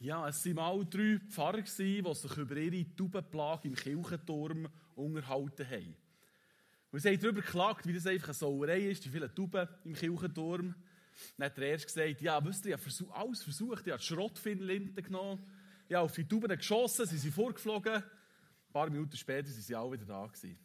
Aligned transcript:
Ja, 0.00 0.28
es 0.28 0.46
waren 0.46 0.54
mal 0.54 0.86
drei 0.88 1.18
Pfarrer, 1.28 1.62
die 1.62 1.68
sich 2.14 2.36
über 2.36 2.56
ihre 2.56 2.94
Taubenplage 2.94 3.66
im 3.66 3.74
Kirchenturm 3.74 4.68
unterhalten 4.94 5.68
haben. 5.68 5.96
Und 6.92 7.00
sie 7.00 7.08
haben 7.08 7.20
darüber 7.20 7.42
geklagt, 7.42 7.84
wie 7.84 7.92
das 7.92 8.06
einfach 8.06 8.28
eine 8.28 8.34
Sauerei 8.34 8.90
ist, 8.90 9.04
die 9.04 9.08
vielen 9.08 9.34
Tauben 9.34 9.68
im 9.84 9.94
Kirchenturm. 9.94 10.74
Dann 11.36 11.46
hat 11.46 11.56
der 11.58 11.70
Erste 11.70 11.86
gesagt, 11.86 12.20
ja, 12.20 12.44
wisst 12.44 12.64
ihr, 12.66 12.76
ich 12.76 12.80
habe 12.80 13.14
alles 13.14 13.42
versucht, 13.42 13.86
ich 13.86 13.92
habe 13.92 14.02
Schrottfinnlinten 14.02 15.02
genommen, 15.02 15.44
ich 15.88 15.96
habe 15.96 16.04
auf 16.04 16.14
die 16.14 16.28
Tauben 16.28 16.56
geschossen, 16.56 17.06
sie 17.06 17.18
sind 17.18 17.34
vorgeflogen. 17.34 17.94
Ein 17.94 18.72
paar 18.72 18.90
Minuten 18.90 19.16
später 19.16 19.48
waren 19.48 19.60
sie 19.60 19.74
alle 19.74 19.92
wieder 19.92 20.04
da. 20.04 20.26
Gewesen. 20.26 20.58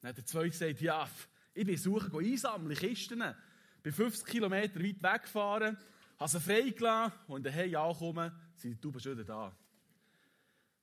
Dann 0.00 0.08
hat 0.08 0.16
der 0.16 0.24
Zweite 0.24 0.48
gesagt, 0.48 0.80
ja, 0.80 1.06
ich 1.52 1.66
bin 1.66 1.76
suchen, 1.76 2.24
einsammeln, 2.24 2.74
Kisten. 2.74 3.22
Bin 3.82 3.92
50 3.92 4.26
Kilometer 4.26 4.82
weit 4.82 5.02
weggefahren, 5.02 5.76
habe 6.18 6.30
sie 6.30 6.40
freigelassen 6.40 7.18
und 7.26 7.44
daheim 7.44 7.76
angekommen, 7.76 8.32
sind 8.60 8.72
die 8.72 8.80
Tauben 8.80 9.00
schon 9.00 9.12
wieder 9.12 9.24
da. 9.24 9.56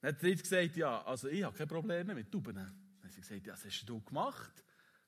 Dann 0.02 0.14
hat 0.14 0.22
Dritte 0.22 0.44
gesagt, 0.44 0.76
ja, 0.78 1.04
also 1.04 1.28
ich 1.28 1.44
habe 1.44 1.58
keine 1.58 1.68
Probleme 1.68 2.14
mit 2.14 2.32
Tauben. 2.32 2.56
Dann 2.56 2.76
hat 3.04 3.12
sie 3.12 3.22
gesagt, 3.22 3.48
ja, 3.48 3.54
was 3.54 3.66
hast 3.66 3.86
du 3.86 4.02
gemacht? 4.02 4.64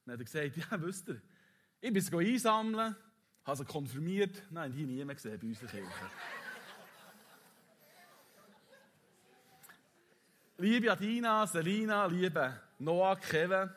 Dann 0.05 0.13
hat 0.13 0.21
er 0.21 0.25
gesagt, 0.25 0.57
ja, 0.57 0.81
wisst 0.81 1.09
ihr, 1.09 1.21
ich 1.81 1.93
bin 1.93 2.01
sie 2.01 2.15
einsammeln, 2.17 2.95
habe 3.43 3.57
sie 3.57 3.65
konfirmiert, 3.65 4.43
nein, 4.49 4.71
hier 4.73 4.87
niemand 4.87 5.17
gesehen 5.17 5.39
bei 5.39 5.47
uns 5.47 5.61
in 5.61 5.67
der 5.67 5.79
Kirche. 5.79 5.93
liebe 10.57 10.91
Adina, 10.91 11.45
Selina, 11.45 12.05
liebe 12.07 12.59
Noah, 12.79 13.15
Kevin, 13.15 13.69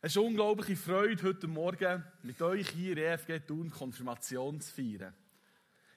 es 0.00 0.12
ist 0.12 0.18
unglaubliche 0.18 0.76
Freude, 0.76 1.22
heute 1.22 1.46
Morgen 1.46 2.04
mit 2.22 2.40
euch 2.42 2.68
hier 2.70 2.92
in 2.92 2.98
EFG 2.98 3.40
Thun 3.40 3.70
Konfirmation 3.70 4.60
zu 4.60 4.72
feiern. 4.72 5.14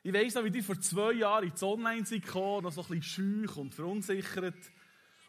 Ich 0.04 0.12
weiss 0.12 0.34
noch, 0.34 0.44
wie 0.44 0.58
ihr 0.58 0.64
vor 0.64 0.80
zwei 0.80 1.12
Jahren 1.14 1.48
ins 1.48 1.62
Online 1.62 2.04
seid 2.04 2.24
gekommen, 2.24 2.64
noch 2.64 2.72
so 2.72 2.82
ein 2.82 3.00
bisschen 3.00 3.48
scheu 3.48 3.62
und 3.62 3.76
verunsichert. 3.76 4.56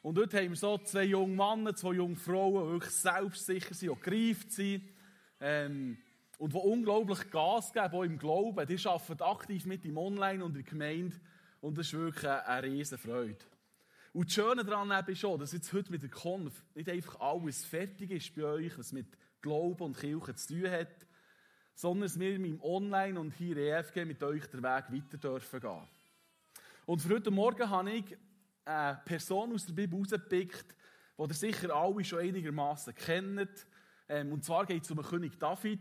Und 0.01 0.15
dort 0.15 0.33
haben 0.33 0.49
wir 0.49 0.57
so 0.57 0.79
zwei 0.79 1.05
junge 1.05 1.37
Männer, 1.37 1.77
zwei 1.77 1.93
junge 1.93 2.17
Frauen, 2.17 2.65
die 2.65 2.73
wirklich 2.73 2.95
selbstsicher 2.95 3.75
sind, 3.75 3.95
die 3.95 4.11
gereift 4.11 4.51
sind, 4.51 4.89
ähm, 5.41 5.99
und 6.39 6.55
die 6.55 6.57
unglaublich 6.57 7.31
Gas 7.31 7.71
geben, 7.71 7.93
auch 7.93 8.03
im 8.03 8.19
Glauben. 8.19 8.67
Die 8.67 8.89
arbeiten 8.89 9.23
aktiv 9.23 9.67
mit 9.67 9.85
im 9.85 9.99
Online 9.99 10.43
und 10.43 10.57
in 10.57 10.65
der 10.65 10.71
Gemeinde. 10.71 11.17
Und 11.61 11.77
das 11.77 11.89
ist 11.89 11.93
wirklich 11.93 12.27
eine, 12.27 12.47
eine 12.47 12.99
Freude. 12.99 13.45
Und 14.15 14.27
das 14.27 14.35
Schöne 14.35 14.65
daran 14.65 14.91
ist 15.07 15.19
schon, 15.19 15.39
dass 15.39 15.53
jetzt 15.53 15.71
heute 15.75 15.93
mit 15.93 16.03
der 16.03 16.11
Konf 16.11 16.65
nicht 16.75 16.89
einfach 16.89 17.21
alles 17.21 17.63
fertig 17.67 18.11
ist 18.11 18.35
bei 18.35 18.45
euch, 18.45 18.79
was 18.79 18.93
mit 18.93 19.07
Glauben 19.43 19.83
und 19.83 19.99
Kirche 19.99 20.35
zu 20.35 20.55
tun 20.55 20.71
hat, 20.71 21.07
sondern 21.75 22.03
dass 22.03 22.19
wir 22.19 22.35
im 22.35 22.61
Online 22.63 23.19
und 23.19 23.33
hier 23.33 23.57
EFG 23.57 24.05
mit 24.05 24.23
euch 24.23 24.47
den 24.47 24.63
Weg 24.63 24.85
weiter 24.91 25.19
dürfen 25.19 25.61
gehen. 25.61 25.89
Und 26.87 27.01
für 27.01 27.15
heute 27.15 27.31
Morgen 27.31 27.69
habe 27.69 27.91
ich 27.93 28.17
eine 28.65 29.01
Person 29.05 29.53
aus 29.53 29.67
der 29.67 29.75
Bibel 29.75 29.99
rausgepickt, 29.99 30.75
die 31.19 31.23
ihr 31.23 31.35
sicher 31.35 31.75
alle 31.75 32.05
schon 32.05 32.21
einigermaßen 32.21 32.95
kennt. 32.95 33.67
Ähm, 34.09 34.33
und 34.33 34.45
zwar 34.45 34.67
geht 34.67 34.85
es 34.85 34.91
um 34.91 34.99
den 34.99 35.07
König 35.07 35.39
David. 35.39 35.81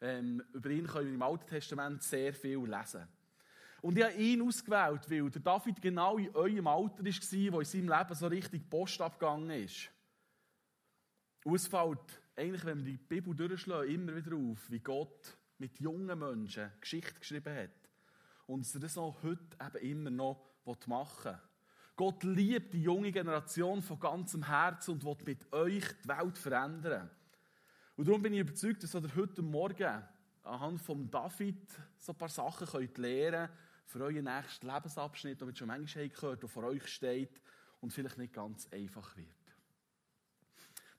Ähm, 0.00 0.42
über 0.52 0.70
ihn 0.70 0.86
können 0.86 1.06
wir 1.06 1.14
im 1.14 1.22
Alten 1.22 1.46
Testament 1.46 2.02
sehr 2.02 2.32
viel 2.32 2.58
lesen. 2.58 3.06
Und 3.82 3.96
ich 3.96 4.04
habe 4.04 4.14
ihn 4.14 4.42
ausgewählt, 4.42 5.10
weil 5.10 5.30
der 5.30 5.42
David 5.42 5.80
genau 5.80 6.18
in 6.18 6.34
eurem 6.34 6.66
Alter 6.66 7.04
war, 7.04 7.52
wo 7.52 7.60
in 7.60 7.66
seinem 7.66 7.88
Leben 7.88 8.14
so 8.14 8.26
richtig 8.26 8.68
Post 8.68 9.00
abgegangen 9.00 9.50
ist. 9.50 9.90
Und 11.44 11.54
es 11.54 11.66
fällt 11.66 12.22
eigentlich, 12.40 12.64
wenn 12.64 12.84
wir 12.84 12.92
die 12.92 12.98
Bibel 12.98 13.34
durchschlagen, 13.34 13.90
immer 13.90 14.16
wieder 14.16 14.34
auf, 14.34 14.70
wie 14.70 14.80
Gott 14.80 15.36
mit 15.58 15.78
jungen 15.78 16.18
Menschen 16.18 16.72
Geschichte 16.80 17.20
geschrieben 17.20 17.54
hat. 17.54 17.70
Und 18.46 18.64
dass 18.64 18.74
er 18.74 18.80
das 18.80 18.98
auch 18.98 19.22
heute 19.22 19.56
eben 19.76 20.08
immer 20.08 20.10
noch 20.10 20.40
machen 20.86 21.32
will. 21.32 21.38
Gott 21.96 22.24
liebt 22.24 22.72
die 22.72 22.82
junge 22.82 23.12
Generation 23.12 23.82
von 23.82 24.00
ganzem 24.00 24.46
Herzen 24.46 24.92
und 24.92 25.04
will 25.04 25.16
mit 25.26 25.52
euch 25.52 25.84
die 26.02 26.08
Welt 26.08 26.38
verändern. 26.38 27.10
Und 27.96 28.08
darum 28.08 28.22
bin 28.22 28.32
ich 28.32 28.40
überzeugt, 28.40 28.82
dass 28.82 28.94
ihr 28.94 29.14
heute 29.14 29.42
Morgen 29.42 30.02
anhand 30.42 30.80
von 30.80 31.10
David 31.10 31.60
so 31.98 32.12
ein 32.12 32.18
paar 32.18 32.30
Sachen 32.30 32.66
könnt 32.66 32.96
lernen 32.96 33.48
könnt, 33.48 33.58
für 33.84 34.00
euren 34.02 34.24
nächsten 34.24 34.66
Lebensabschnitt, 34.66 35.40
den 35.40 35.48
ihr 35.48 35.56
schon 35.56 35.68
manchmal 35.68 36.08
gehört 36.08 36.42
der 36.42 36.48
vor 36.48 36.64
euch 36.64 36.86
steht 36.86 37.40
und 37.80 37.92
vielleicht 37.92 38.16
nicht 38.16 38.32
ganz 38.32 38.66
einfach 38.72 39.14
wird. 39.16 39.39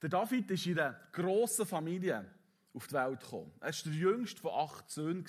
Der 0.01 0.09
David 0.09 0.49
ist 0.51 0.65
in 0.65 0.79
einer 0.79 0.99
grossen 1.11 1.65
Familie 1.65 2.25
auf 2.73 2.87
die 2.87 2.93
Welt 2.93 3.19
gekommen. 3.19 3.51
Er 3.59 3.67
war 3.67 3.83
der 3.85 3.93
jüngste 3.93 4.41
von 4.41 4.51
acht 4.53 4.89
Söhnen. 4.89 5.25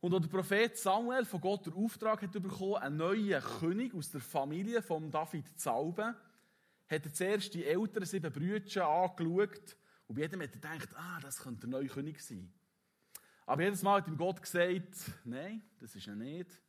Und 0.00 0.12
als 0.12 0.22
der 0.22 0.28
Prophet 0.28 0.76
Samuel 0.76 1.24
von 1.24 1.40
Gott 1.40 1.66
den 1.66 1.72
Auftrag 1.72 2.22
hat 2.22 2.32
bekommen, 2.32 2.76
einen 2.76 2.98
neuen 2.98 3.42
König 3.42 3.94
aus 3.94 4.10
der 4.10 4.20
Familie 4.20 4.82
von 4.82 5.10
David 5.10 5.48
zu 5.48 5.64
salben, 5.64 6.14
hat 6.88 7.06
er 7.06 7.12
zuerst 7.12 7.54
die 7.54 7.64
älteren 7.64 8.06
sieben 8.06 8.30
Brüder 8.30 8.86
angeschaut 8.86 9.76
und 10.06 10.16
bei 10.16 10.22
jedem 10.22 10.42
hat 10.42 10.50
er 10.50 10.56
gedacht, 10.56 10.88
ah, 10.94 11.18
das 11.20 11.38
könnte 11.38 11.62
der 11.62 11.70
neue 11.70 11.88
König 11.88 12.20
sein. 12.20 12.52
Aber 13.46 13.62
jedes 13.62 13.82
Mal 13.82 14.00
hat 14.00 14.08
ihm 14.08 14.16
Gott 14.16 14.40
gesagt, 14.40 15.10
nein, 15.24 15.62
das 15.78 15.96
ist 15.96 16.06
er 16.06 16.16
nicht. 16.16 16.60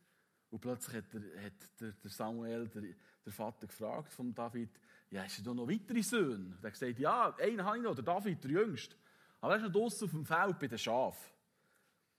Und 0.50 0.60
plötzlich 0.60 0.96
hat, 0.96 1.14
er, 1.14 1.44
hat 1.44 1.80
der, 1.80 1.92
der, 1.92 2.10
Samuel, 2.10 2.68
der, 2.68 2.82
der, 3.24 3.32
Vater, 3.32 3.66
gefragt 3.66 4.12
von 4.12 4.34
David, 4.34 4.70
ja, 5.10 5.22
hast 5.22 5.44
du 5.44 5.54
noch 5.54 5.68
weitere 5.68 6.02
Söhne? 6.02 6.46
Und 6.46 6.58
er 6.62 6.68
hat 6.68 6.72
gesagt, 6.72 6.98
ja, 6.98 7.34
einen 7.36 7.64
habe 7.64 7.76
ich 7.76 7.82
noch, 7.82 7.94
der 7.94 8.04
David, 8.04 8.42
der 8.42 8.50
Jüngste. 8.50 8.96
Aber 9.40 9.52
er 9.52 9.58
ist 9.58 9.64
noch 9.64 9.72
draußen 9.72 10.06
auf 10.06 10.10
dem 10.10 10.24
Feld 10.24 10.58
bei 10.58 10.66
den 10.66 10.78
Schafen. 10.78 11.30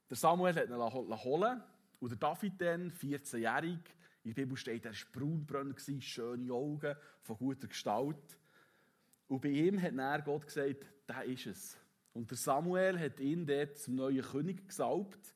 Der 0.10 0.18
Samuel 0.18 0.56
hat 0.56 0.70
ihn 0.70 1.24
holen 1.24 1.64
und 2.00 2.10
der 2.10 2.18
David 2.18 2.54
dann, 2.62 2.92
14-jährig, 2.92 3.80
in 4.24 4.34
der 4.34 4.42
Bibel 4.42 4.58
steht, 4.58 4.86
er 4.86 4.92
war 4.92 5.00
braunbrünn, 5.14 5.76
schöne 6.02 6.54
Augen, 6.54 6.96
von 7.22 7.38
guter 7.38 7.68
Gestalt. 7.68 8.38
Und 9.28 9.42
bei 9.42 9.50
ihm 9.50 9.82
hat 9.82 9.98
dann 9.98 10.24
Gott 10.24 10.46
gesagt, 10.46 10.86
da 11.06 11.22
ist 11.22 11.46
es. 11.46 11.78
Und 12.14 12.30
der 12.30 12.38
Samuel 12.38 13.00
hat 13.00 13.20
ihn 13.20 13.46
dort 13.46 13.78
zum 13.78 13.96
neuen 13.96 14.22
König 14.22 14.68
gesalbt, 14.68 15.34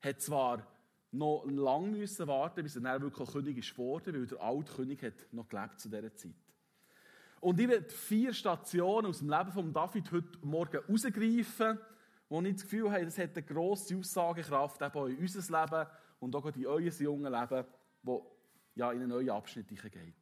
hat 0.00 0.20
zwar 0.20 0.66
noch 1.12 1.44
lange 1.46 1.98
müssen 1.98 2.26
warten, 2.26 2.62
bis 2.62 2.76
er 2.76 2.82
dann 2.82 3.02
wirklich 3.02 3.30
König 3.30 3.58
ist 3.58 3.70
geworden, 3.70 4.14
weil 4.14 4.26
der 4.26 4.40
alte 4.40 4.72
König 4.72 5.02
hat 5.02 5.32
noch 5.32 5.48
gelebt 5.48 5.80
zu 5.80 5.88
dieser 5.88 6.14
Zeit. 6.14 6.49
Und 7.40 7.58
ich 7.58 7.68
werde 7.68 7.88
vier 7.88 8.32
Stationen 8.34 9.06
aus 9.06 9.18
dem 9.18 9.30
Leben 9.30 9.50
von 9.50 9.72
David 9.72 10.12
heute 10.12 10.38
Morgen 10.42 10.72
herausgreifen, 10.72 11.78
wo 12.28 12.40
ich 12.42 12.52
das 12.52 12.62
Gefühl 12.62 12.92
habe, 12.92 13.04
das 13.04 13.18
hat 13.18 13.36
eine 13.36 13.42
grosse 13.46 13.96
Aussagekraft 13.96 14.82
eben 14.82 15.08
in 15.08 15.18
unser 15.18 15.60
Leben 15.62 15.86
und 16.20 16.36
auch 16.36 16.46
in 16.46 16.66
euer 16.66 16.80
junges 16.80 17.00
Leben, 17.00 17.66
das 18.02 18.20
ja, 18.74 18.92
in 18.92 18.98
einen 19.00 19.08
neuen 19.08 19.30
Abschnitt 19.30 19.68
geht 19.68 20.14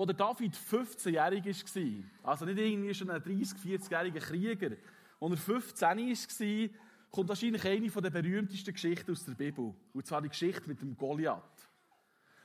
wo 0.00 0.06
der 0.06 0.14
David 0.14 0.54
15-jährig 0.56 1.44
war, 1.44 2.30
also 2.30 2.46
nicht 2.46 2.56
irgendwie 2.56 2.94
schon 2.94 3.10
ein 3.10 3.20
30-, 3.20 3.54
40-jähriger 3.62 4.20
Krieger, 4.20 4.76
als 5.20 5.30
er 5.30 5.36
15 5.36 5.88
war, 5.98 6.78
kommt 7.10 7.28
wahrscheinlich 7.28 7.64
eine 7.66 7.90
der 7.90 8.08
berühmtesten 8.08 8.72
Geschichten 8.72 9.12
aus 9.12 9.26
der 9.26 9.34
Bibel. 9.34 9.74
Und 9.92 10.06
zwar 10.06 10.22
die 10.22 10.30
Geschichte 10.30 10.66
mit 10.66 10.80
dem 10.80 10.96
Goliath. 10.96 11.69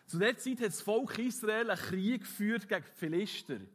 Zu 0.06 0.20
der 0.20 0.38
Zeit 0.38 0.60
hat 0.60 0.68
das 0.68 0.82
Volk 0.82 1.18
Israel 1.18 1.72
einen 1.72 1.80
Krieg 1.80 2.22
geführt 2.22 2.68
gegen 2.70 2.84
die 2.84 2.98
Philister. 2.98 3.58
Die 3.58 3.68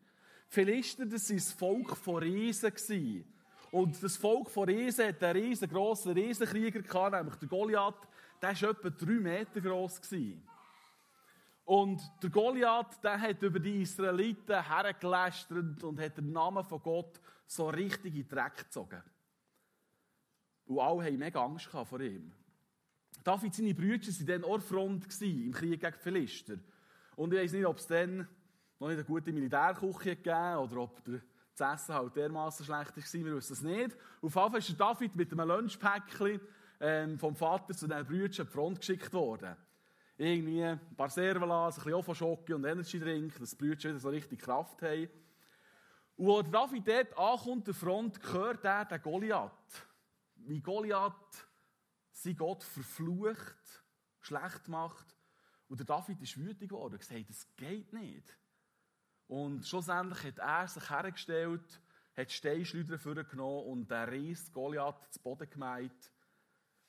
Philister, 0.47 1.07
das 1.07 1.29
war 1.29 1.37
das 1.37 1.53
Volk 1.53 1.97
von 1.97 2.23
Riesen. 2.23 3.25
Und 3.73 4.03
das 4.03 4.17
Volk 4.17 4.51
von 4.51 4.69
Riesen 4.69 5.09
hat 5.09 5.23
einen 5.23 5.43
riesengroßen 5.45 6.13
Riesenkrieger 6.13 7.11
nämlich 7.11 7.37
der 7.37 7.49
Goliath. 7.49 8.09
Der 8.41 8.63
war 8.63 8.71
etwa 8.71 8.91
drei 8.91 9.13
Meter 9.13 9.61
groß. 9.61 10.01
Und 11.65 12.03
der 12.23 12.31
Goliath, 12.31 13.03
der 13.03 13.21
hat 13.21 13.43
über 13.43 13.61
die 13.61 13.83
Israeliten 13.83 14.65
hergelästert 14.65 15.83
und 15.83 16.01
hat 16.01 16.17
den 16.17 16.33
Namen 16.33 16.65
von 16.65 16.83
Gott 16.83 17.21
so 17.47 17.69
richtig 17.69 18.15
in 18.15 18.23
den 18.23 18.29
Dreck 18.29 18.57
gezogen. 18.57 19.03
Und 20.67 20.79
alle 20.79 21.05
haben 21.05 21.19
mega 21.19 21.45
Angst 21.45 21.67
vor 21.67 22.01
ihm. 22.01 22.33
David, 23.25 23.55
seine 23.55 23.75
Brüder, 23.75 24.07
waren 24.07 24.27
dann 24.27 24.45
auch 24.45 24.61
Front 24.61 25.23
im 25.23 25.53
Krieg 25.53 25.81
gegen 25.81 25.93
die 25.93 26.03
Philister. 26.03 26.55
Und 27.17 27.33
ich 27.35 27.41
weiß 27.41 27.53
nicht, 27.53 27.67
ob 27.67 27.79
es 27.79 27.87
dann 27.87 28.27
noch 28.79 28.89
nicht 28.89 28.99
eine 28.99 29.05
gute 29.05 29.33
Militärküche 29.33 30.17
gegeben 30.17 30.57
oder 30.57 30.77
ob 30.79 31.05
der, 31.05 31.21
das 31.57 31.75
Essen 31.75 31.95
halt 31.95 32.17
dermaßen 32.17 32.65
schlecht 32.65 32.97
war, 32.97 33.25
wir 33.25 33.37
wissen 33.37 33.53
es 33.53 33.63
nicht. 33.63 33.97
Auf 34.23 34.35
jeden 34.35 34.51
Fall 34.51 34.59
ist 34.59 34.81
David 34.81 35.17
mit 35.17 35.33
einem 35.33 35.49
Lunchpäckchen 35.49 36.41
ähm, 36.81 37.19
vom 37.19 37.37
Vater 37.37 37.75
zu 37.75 37.87
den 37.87 38.07
Brüdern 38.07 38.47
die 38.47 38.53
Front 38.53 38.79
geschickt 38.81 39.13
worden 39.13 39.57
irgendwie 40.21 40.63
ein 40.63 40.79
paar 40.97 41.09
Servalas, 41.09 41.79
ein 41.79 41.85
bisschen 41.85 41.99
Ofo-Schocke 41.99 42.55
und 42.55 42.65
Energy-Drink, 42.65 43.39
dass 43.39 43.51
die 43.51 43.57
Brüder 43.57 43.89
wieder 43.89 43.99
so 43.99 44.11
richtig 44.11 44.41
Kraft 44.41 44.83
haben. 44.83 45.09
Und 46.17 46.29
als 46.29 46.51
David 46.51 46.87
dort 46.87 47.19
ankommt, 47.19 47.67
der 47.67 47.75
Front, 47.75 48.21
hört 48.31 48.65
er 48.65 48.85
den 48.85 49.01
Goliath. 49.01 49.87
Wie 50.37 50.61
Goliath 50.61 51.49
sein 52.13 52.37
Gott 52.37 52.65
verflucht, 52.65 53.85
schlecht 54.21 54.69
macht. 54.69 55.17
Und 55.69 55.79
der 55.79 55.87
David 55.87 56.21
ist 56.21 56.37
wütend 56.37 56.69
geworden 56.69 56.95
und 56.95 56.99
gesagt, 56.99 57.29
das 57.29 57.47
geht 57.57 57.93
nicht. 57.93 58.37
Und 59.29 59.67
schlussendlich 59.67 60.25
hat 60.25 60.39
er 60.39 60.67
sich 60.67 60.91
hergestellt, 60.91 61.81
hat 62.17 62.33
Steinschleuder 62.33 62.99
vorgenommen 62.99 63.67
und 63.67 63.91
der 63.91 64.11
Ries 64.11 64.53
Goliath 64.53 65.13
zu 65.13 65.21
Boden 65.21 65.49
gemeint. 65.49 66.11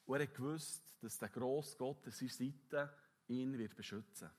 Und 0.06 0.16
er 0.16 0.24
hat 0.24 0.34
gewusst, 0.34 0.98
dass 1.02 1.20
der 1.20 1.30
grosse 1.30 1.78
Gott 1.78 2.06
an 2.06 2.12
seiner 2.12 2.32
Seite 2.32 2.94
ihn 3.28 3.58
wird 3.58 3.76
beschützen 3.76 4.30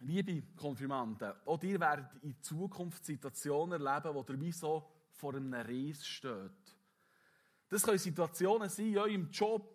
Liebe 0.00 0.42
Konfirmanden, 0.56 1.32
auch 1.46 1.62
ihr 1.62 1.78
werdet 1.78 2.22
in 2.22 2.42
Zukunft 2.42 3.04
Situationen 3.04 3.80
erleben, 3.80 4.14
wo 4.14 4.24
ihr 4.28 4.40
wie 4.40 4.52
so 4.52 4.90
vor 5.12 5.34
einem 5.34 5.54
Reis 5.54 6.04
steht. 6.04 6.76
Das 7.74 7.82
können 7.82 7.98
Situationen 7.98 8.68
sein 8.68 8.86
in 8.86 8.98
eurem 8.98 9.30
Job 9.32 9.68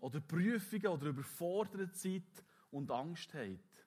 oder 0.00 0.20
Prüfungen 0.20 0.88
oder 0.88 1.06
überfordert 1.06 1.96
seid 1.96 2.44
und 2.70 2.90
Angst 2.90 3.32
habt. 3.32 3.86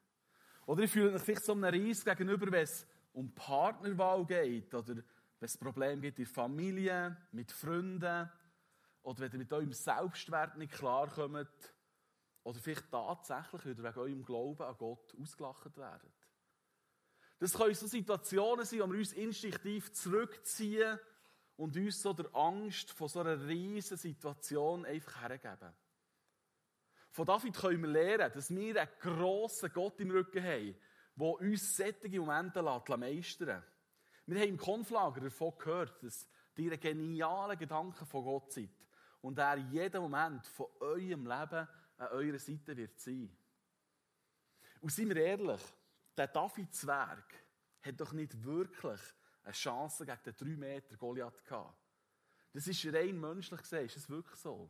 Oder 0.65 0.81
ihr 0.81 0.89
fühlt 0.89 1.13
euch 1.13 1.21
vielleicht 1.21 1.45
so 1.45 1.51
einem 1.51 1.65
Reis 1.65 2.03
gegenüber, 2.03 2.51
wenn 2.51 2.63
es 2.63 2.87
um 3.13 3.31
Partnerwahl 3.35 4.25
geht 4.25 4.73
oder 4.73 4.95
wenn 4.95 5.03
es 5.41 5.55
Probleme 5.55 6.01
gibt 6.01 6.17
in 6.17 6.25
der 6.25 6.33
Familie, 6.33 7.15
mit 7.31 7.51
Freunden 7.51 8.31
oder 9.03 9.19
wenn 9.19 9.33
ihr 9.33 9.37
mit 9.37 9.53
eurem 9.53 9.73
Selbstwert 9.73 10.57
nicht 10.57 10.73
klarkommt 10.73 11.47
oder 12.41 12.59
vielleicht 12.59 12.89
tatsächlich 12.89 13.65
wieder 13.65 13.83
wegen 13.83 13.99
eurem 13.99 14.25
Glauben 14.25 14.63
an 14.63 14.77
Gott 14.79 15.15
ausgelacht 15.21 15.77
werden. 15.77 16.11
Das 17.37 17.53
können 17.53 17.75
so 17.75 17.85
Situationen 17.85 18.65
sein, 18.65 18.79
wo 18.79 18.87
wir 18.87 18.97
uns 18.97 19.13
instinktiv 19.13 19.93
zurückziehen 19.93 20.97
und 21.59 21.75
uns 21.75 22.01
so 22.01 22.13
der 22.13 22.33
Angst 22.33 22.89
vor 22.91 23.09
so 23.09 23.19
einer 23.19 23.45
riesen 23.45 23.97
Situation 23.97 24.85
einfach 24.85 25.23
hergeben. 25.23 25.73
Von 27.11 27.25
David 27.25 27.53
können 27.53 27.81
wir 27.81 27.89
lernen, 27.89 28.31
dass 28.33 28.49
wir 28.49 28.81
einen 28.81 28.89
grossen 29.01 29.69
Gott 29.73 29.99
im 29.99 30.11
Rücken 30.11 30.41
haben, 30.41 30.75
der 31.15 31.27
uns 31.27 31.75
solche 31.75 32.17
Momente 32.17 32.63
meistern 32.63 33.61
Wir 34.25 34.39
haben 34.39 34.49
im 34.49 34.57
Konflager 34.57 35.19
davon 35.19 35.53
gehört, 35.57 36.01
dass 36.01 36.29
ihr 36.55 36.71
einen 36.71 36.79
genialen 36.79 37.59
Gedanken 37.59 38.05
von 38.05 38.23
Gott 38.23 38.53
seid 38.53 38.69
und 39.19 39.37
er 39.37 39.57
jeden 39.57 40.01
Moment 40.01 40.47
von 40.47 40.67
eurem 40.79 41.27
Leben 41.27 41.67
an 41.97 42.07
eurer 42.11 42.39
Seite 42.39 42.77
wird 42.77 42.97
sein. 43.01 43.35
Und 44.79 44.93
seien 44.93 45.09
wir 45.09 45.17
ehrlich, 45.17 45.61
der 46.15 46.27
David-Zwerg 46.27 47.33
hat 47.81 47.99
doch 47.99 48.13
nicht 48.13 48.45
wirklich 48.45 49.01
eine 49.49 49.55
Chance 49.55 50.05
gegen 50.05 50.19
den 50.23 50.35
3 50.35 50.45
Meter 50.57 50.95
Goliath 50.97 51.43
gehabt. 51.43 51.75
Das 52.53 52.67
ist 52.67 52.85
rein 52.93 53.19
menschlich 53.19 53.61
gesehen, 53.61 53.85
ist 53.85 53.97
es 53.97 54.09
wirklich 54.09 54.39
so. 54.39 54.69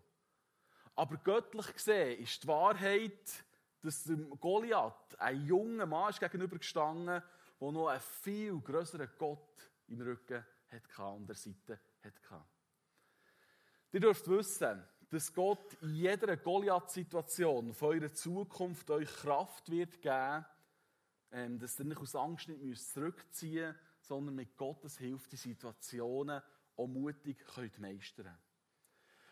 Aber 0.95 1.17
göttlich 1.17 1.73
gesehen 1.73 2.19
ist 2.19 2.43
die 2.43 2.47
Wahrheit, 2.47 3.45
dass 3.81 4.03
dem 4.03 4.29
Goliath 4.39 5.19
ein 5.19 5.45
junger 5.45 5.85
Mann 5.85 6.09
ist 6.09 6.19
gegenübergestanden, 6.19 7.21
der 7.61 7.71
noch 7.71 7.87
einen 7.87 8.01
viel 8.01 8.59
größeren 8.59 9.09
Gott 9.17 9.71
im 9.87 10.01
Rücken 10.01 10.45
hatte, 10.69 11.03
an 11.03 11.25
der 11.25 11.35
Seite 11.35 11.79
hatte. 12.03 12.45
Ihr 13.91 13.99
dürft 13.99 14.27
wissen, 14.27 14.83
dass 15.09 15.33
Gott 15.33 15.73
in 15.81 15.95
jeder 15.95 16.37
Goliath-Situation 16.37 17.73
von 17.73 17.89
eurer 17.89 18.13
Zukunft 18.13 18.89
euch 18.91 19.09
Kraft 19.09 19.69
wird 19.71 20.01
geben, 20.01 20.45
ähm, 21.31 21.57
dass 21.59 21.79
ihr 21.79 21.85
nicht 21.85 21.99
aus 21.99 22.15
Angst 22.15 22.49
nicht 22.49 22.89
zurückziehen 22.89 23.67
müsst, 23.69 23.88
sondern 24.09 24.33
mit 24.33 24.57
Gottes 24.57 24.97
Hilfe 24.97 25.29
die 25.29 25.37
Situationen 25.37 26.41
auch 26.75 26.87
mutig 26.87 27.45
könnt 27.53 27.77
meistern 27.77 28.35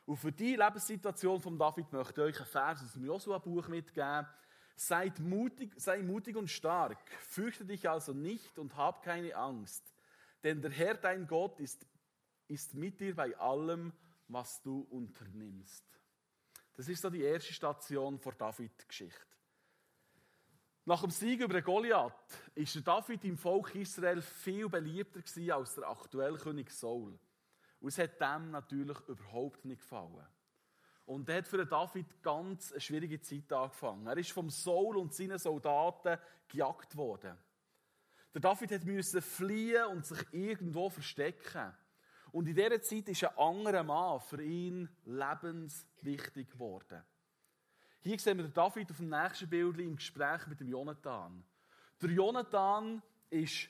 Und 0.05 0.17
für 0.17 0.31
die 0.31 0.55
Lebenssituation 0.55 1.41
von 1.41 1.57
David 1.57 1.91
möchte 1.91 2.21
ich 2.21 2.27
euch 2.27 2.37
einen 2.37 2.45
Vers 2.45 2.83
aus 2.83 2.93
dem 2.93 3.05
Josua-Buch 3.05 3.67
mitgeben. 3.69 4.27
Seid 4.75 5.19
mutig, 5.19 5.73
sei 5.77 6.03
mutig 6.03 6.35
und 6.35 6.51
stark, 6.51 6.99
fürchte 7.21 7.65
dich 7.65 7.89
also 7.89 8.13
nicht 8.13 8.59
und 8.59 8.77
hab 8.77 9.01
keine 9.01 9.35
Angst, 9.35 9.83
denn 10.43 10.61
der 10.61 10.69
Herr, 10.69 10.93
dein 10.93 11.25
Gott, 11.25 11.59
ist, 11.59 11.87
ist 12.47 12.75
mit 12.75 12.99
dir 12.99 13.15
bei 13.15 13.35
allem, 13.39 13.91
was 14.27 14.61
du 14.61 14.81
unternimmst. 14.91 15.83
Das 16.75 16.87
ist 16.87 17.01
so 17.01 17.09
die 17.09 17.23
erste 17.23 17.53
Station 17.53 18.19
vor 18.19 18.33
David-Geschichte. 18.33 19.36
Nach 20.87 21.01
dem 21.01 21.11
Sieg 21.11 21.41
über 21.41 21.61
Goliath 21.61 22.13
ist 22.55 22.87
David 22.87 23.25
im 23.25 23.37
Volk 23.37 23.75
Israel 23.75 24.21
viel 24.21 24.69
beliebter 24.69 25.19
als 25.53 25.75
der 25.75 25.89
aktuelle 25.89 26.37
König 26.37 26.71
Saul. 26.71 27.19
Und 27.81 27.89
es 27.89 27.97
hat 27.97 28.21
dem 28.21 28.51
natürlich 28.51 28.97
überhaupt 29.09 29.65
nicht 29.65 29.81
gefallen. 29.81 30.25
Und 31.05 31.27
er 31.27 31.39
hat 31.39 31.47
für 31.49 31.65
David 31.65 32.23
ganz 32.23 32.71
eine 32.71 32.79
schwierige 32.79 33.19
Zeit 33.19 33.51
angefangen. 33.51 34.07
Er 34.07 34.15
ist 34.15 34.31
vom 34.31 34.49
Saul 34.49 34.95
und 34.95 35.13
seinen 35.13 35.37
Soldaten 35.37 36.17
gejagt 36.47 36.95
worden. 36.95 37.37
Der 38.33 38.39
David 38.39 38.85
musste 38.85 39.21
fliehen 39.21 39.87
und 39.87 40.05
sich 40.05 40.25
irgendwo 40.31 40.89
verstecken. 40.89 41.75
Und 42.31 42.47
in 42.47 42.55
dieser 42.55 42.81
Zeit 42.81 43.09
ist 43.09 43.25
ein 43.25 43.37
anderer 43.37 43.83
Mann 43.83 44.21
für 44.21 44.41
ihn 44.41 44.87
lebenswichtig 45.03 46.49
geworden. 46.49 47.03
Hier 48.07 48.17
sehen 48.19 48.37
wir 48.37 48.47
David 48.47 48.89
auf 48.89 48.95
dem 48.95 49.09
nächsten 49.09 49.49
Bild 49.49 49.77
im 49.79 49.97
Gespräch 49.97 50.47
mit 50.47 50.61
dem 50.61 50.69
Jonathan. 50.69 51.43
Der 52.01 52.09
Jonathan 52.09 53.01
ist 53.29 53.67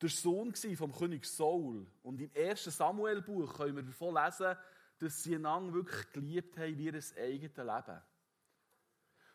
der 0.00 0.08
Sohn 0.08 0.54
vom 0.54 0.90
König 0.90 1.26
Saul. 1.26 1.86
Und 2.02 2.18
im 2.18 2.32
ersten 2.32 2.70
Samuel-Buch 2.70 3.58
können 3.58 3.76
wir 3.76 3.82
davon 3.82 4.14
lesen, 4.14 4.56
dass 5.00 5.22
sie 5.22 5.34
einander 5.34 5.74
wirklich 5.74 6.10
geliebt 6.12 6.56
haben 6.56 6.78
wie 6.78 6.86
ihr 6.86 6.94
eigenes 6.94 7.56
Leben. 7.58 8.00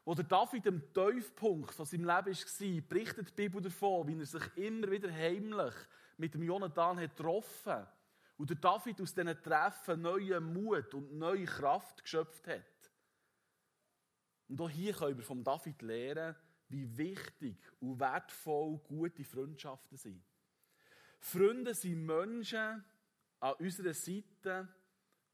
Wo 0.04 0.16
der 0.16 0.26
David 0.26 0.66
am 0.66 0.82
Tiefpunkt 0.96 1.72
von 1.72 1.86
seinem 1.86 2.06
Leben 2.06 2.36
war, 2.36 2.82
berichtet 2.90 3.30
die 3.30 3.34
Bibel 3.34 3.62
davon, 3.62 4.08
wie 4.08 4.18
er 4.18 4.26
sich 4.26 4.58
immer 4.58 4.90
wieder 4.90 5.14
heimlich 5.14 5.76
mit 6.18 6.34
dem 6.34 6.42
Jonathan 6.42 7.00
hat 7.00 7.16
getroffen 7.16 7.72
hat 7.72 7.94
und 8.38 8.50
der 8.50 8.58
David 8.58 9.00
aus 9.00 9.14
diesen 9.14 9.44
Treffen 9.44 10.02
neuen 10.02 10.54
Mut 10.54 10.92
und 10.96 11.14
neue 11.20 11.46
Kraft 11.46 12.02
geschöpft 12.02 12.48
hat. 12.48 12.79
Und 14.50 14.60
auch 14.60 14.70
hier 14.70 14.94
können 14.94 15.18
wir 15.18 15.24
vom 15.24 15.44
David 15.44 15.82
lernen, 15.82 16.36
wie 16.68 16.98
wichtig 16.98 17.58
und 17.80 18.00
wertvoll 18.00 18.80
gute 18.80 19.24
Freundschaften 19.24 19.98
sind. 19.98 20.24
Freunde 21.20 21.74
sind 21.74 22.06
Menschen 22.06 22.84
an 23.40 23.54
unserer 23.60 23.94
Seite, 23.94 24.68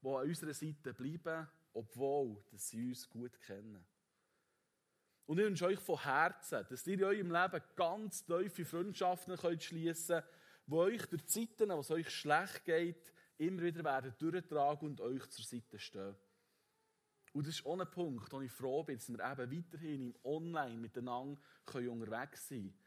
die 0.02 0.08
an 0.08 0.28
unserer 0.28 0.54
Seite 0.54 0.94
bleiben, 0.94 1.48
obwohl 1.72 2.42
sie 2.52 2.88
uns 2.88 3.08
gut 3.08 3.40
kennen. 3.40 3.84
Und 5.26 5.38
ich 5.38 5.44
wünsche 5.44 5.66
euch 5.66 5.80
von 5.80 6.02
Herzen, 6.02 6.64
dass 6.68 6.86
ihr 6.86 6.94
in 6.94 7.04
eurem 7.04 7.32
Leben 7.32 7.62
ganz 7.74 8.24
tiefe 8.24 8.64
Freundschaften 8.64 9.36
schließen 9.60 10.20
könnt, 10.20 10.26
die 10.66 10.74
euch 10.74 11.06
durch 11.06 11.26
Zeiten, 11.26 11.70
wo 11.70 11.80
es 11.80 11.90
euch 11.90 12.10
schlecht 12.10 12.64
geht, 12.64 13.12
immer 13.38 13.62
wieder 13.62 13.82
werden 13.82 14.14
durchtragen 14.18 14.88
und 14.88 15.00
euch 15.00 15.26
zur 15.30 15.44
Seite 15.44 15.78
stehen. 15.78 16.16
Und 17.36 17.46
das 17.46 17.56
ist 17.56 17.66
auch 17.66 17.78
ein 17.78 17.90
Punkt, 17.90 18.32
wo 18.32 18.40
ich 18.40 18.50
froh 18.50 18.82
bin, 18.82 18.96
dass 18.96 19.10
wir 19.10 19.18
eben 19.18 19.58
weiterhin 19.58 20.00
im 20.00 20.14
Online 20.24 20.80
miteinander 20.80 21.38
unterwegs 21.66 22.48
sein 22.48 22.60
können. 22.62 22.78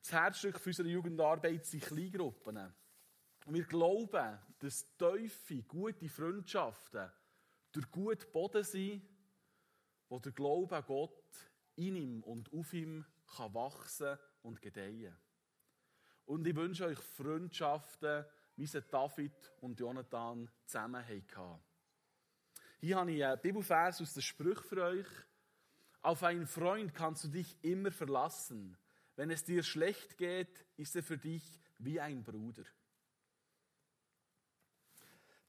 Das 0.00 0.12
Herzstück 0.12 0.60
für 0.60 0.70
unsere 0.70 0.88
Jugendarbeit 0.88 1.66
sind 1.66 1.82
Kleingruppen. 1.82 2.72
Und 3.46 3.54
wir 3.54 3.64
glauben, 3.64 4.38
dass 4.60 4.96
tiefe, 4.96 5.60
gute 5.64 6.08
Freundschaften 6.08 7.10
durch 7.72 7.90
guten 7.90 8.30
Boden 8.30 8.62
sind, 8.62 9.02
wo 10.08 10.20
der 10.20 10.30
Glaube 10.30 10.76
an 10.76 10.84
Gott 10.86 11.50
in 11.74 11.96
ihm 11.96 12.22
und 12.22 12.52
auf 12.52 12.72
ihm 12.74 13.04
kann 13.36 13.54
wachsen 13.54 14.16
und 14.42 14.62
gedeihen. 14.62 15.16
Und 16.26 16.46
ich 16.46 16.54
wünsche 16.54 16.86
euch 16.86 16.98
Freundschaften, 17.00 18.24
wie 18.54 18.66
sie 18.68 18.82
David 18.82 19.52
und 19.62 19.80
Jonathan 19.80 20.48
zusammen 20.64 21.04
hatten. 21.04 21.60
Hier 22.78 22.96
habe 22.96 23.12
ich 23.12 23.24
einen 23.24 23.40
Bibelvers 23.40 24.00
aus 24.00 24.12
den 24.12 24.22
Sprüchen 24.22 24.62
für 24.62 24.82
euch. 24.82 25.06
Auf 26.02 26.22
einen 26.22 26.46
Freund 26.46 26.94
kannst 26.94 27.24
du 27.24 27.28
dich 27.28 27.56
immer 27.62 27.90
verlassen. 27.90 28.76
Wenn 29.16 29.30
es 29.30 29.44
dir 29.44 29.62
schlecht 29.62 30.18
geht, 30.18 30.66
ist 30.76 30.94
er 30.94 31.02
für 31.02 31.16
dich 31.16 31.42
wie 31.78 31.98
ein 31.98 32.22
Bruder. 32.22 32.64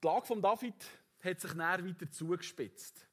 Die 0.01 0.07
Lage 0.07 0.25
von 0.25 0.41
David 0.41 0.75
hat 1.19 1.39
sich 1.41 1.53
näher 1.53 1.85
weiter 1.85 2.09
zugespitzt. 2.09 3.07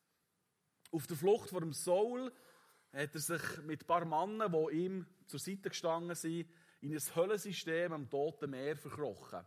Auf 0.92 1.06
der 1.06 1.16
Flucht 1.16 1.50
vor 1.50 1.61
dem 1.61 1.73
Saul 1.73 2.33
hat 2.92 3.14
er 3.14 3.21
sich 3.21 3.62
mit 3.62 3.83
ein 3.83 3.87
paar 3.87 4.04
Männern, 4.04 4.52
die 4.52 4.85
ihm 4.85 5.06
zur 5.26 5.40
Seite 5.40 5.71
gestanden 5.71 6.14
sind, 6.14 6.49
in 6.80 6.94
ein 6.94 7.16
Höllensystem 7.16 7.92
am 7.92 8.09
Toten 8.09 8.50
Meer 8.50 8.76
verkrochen. 8.76 9.44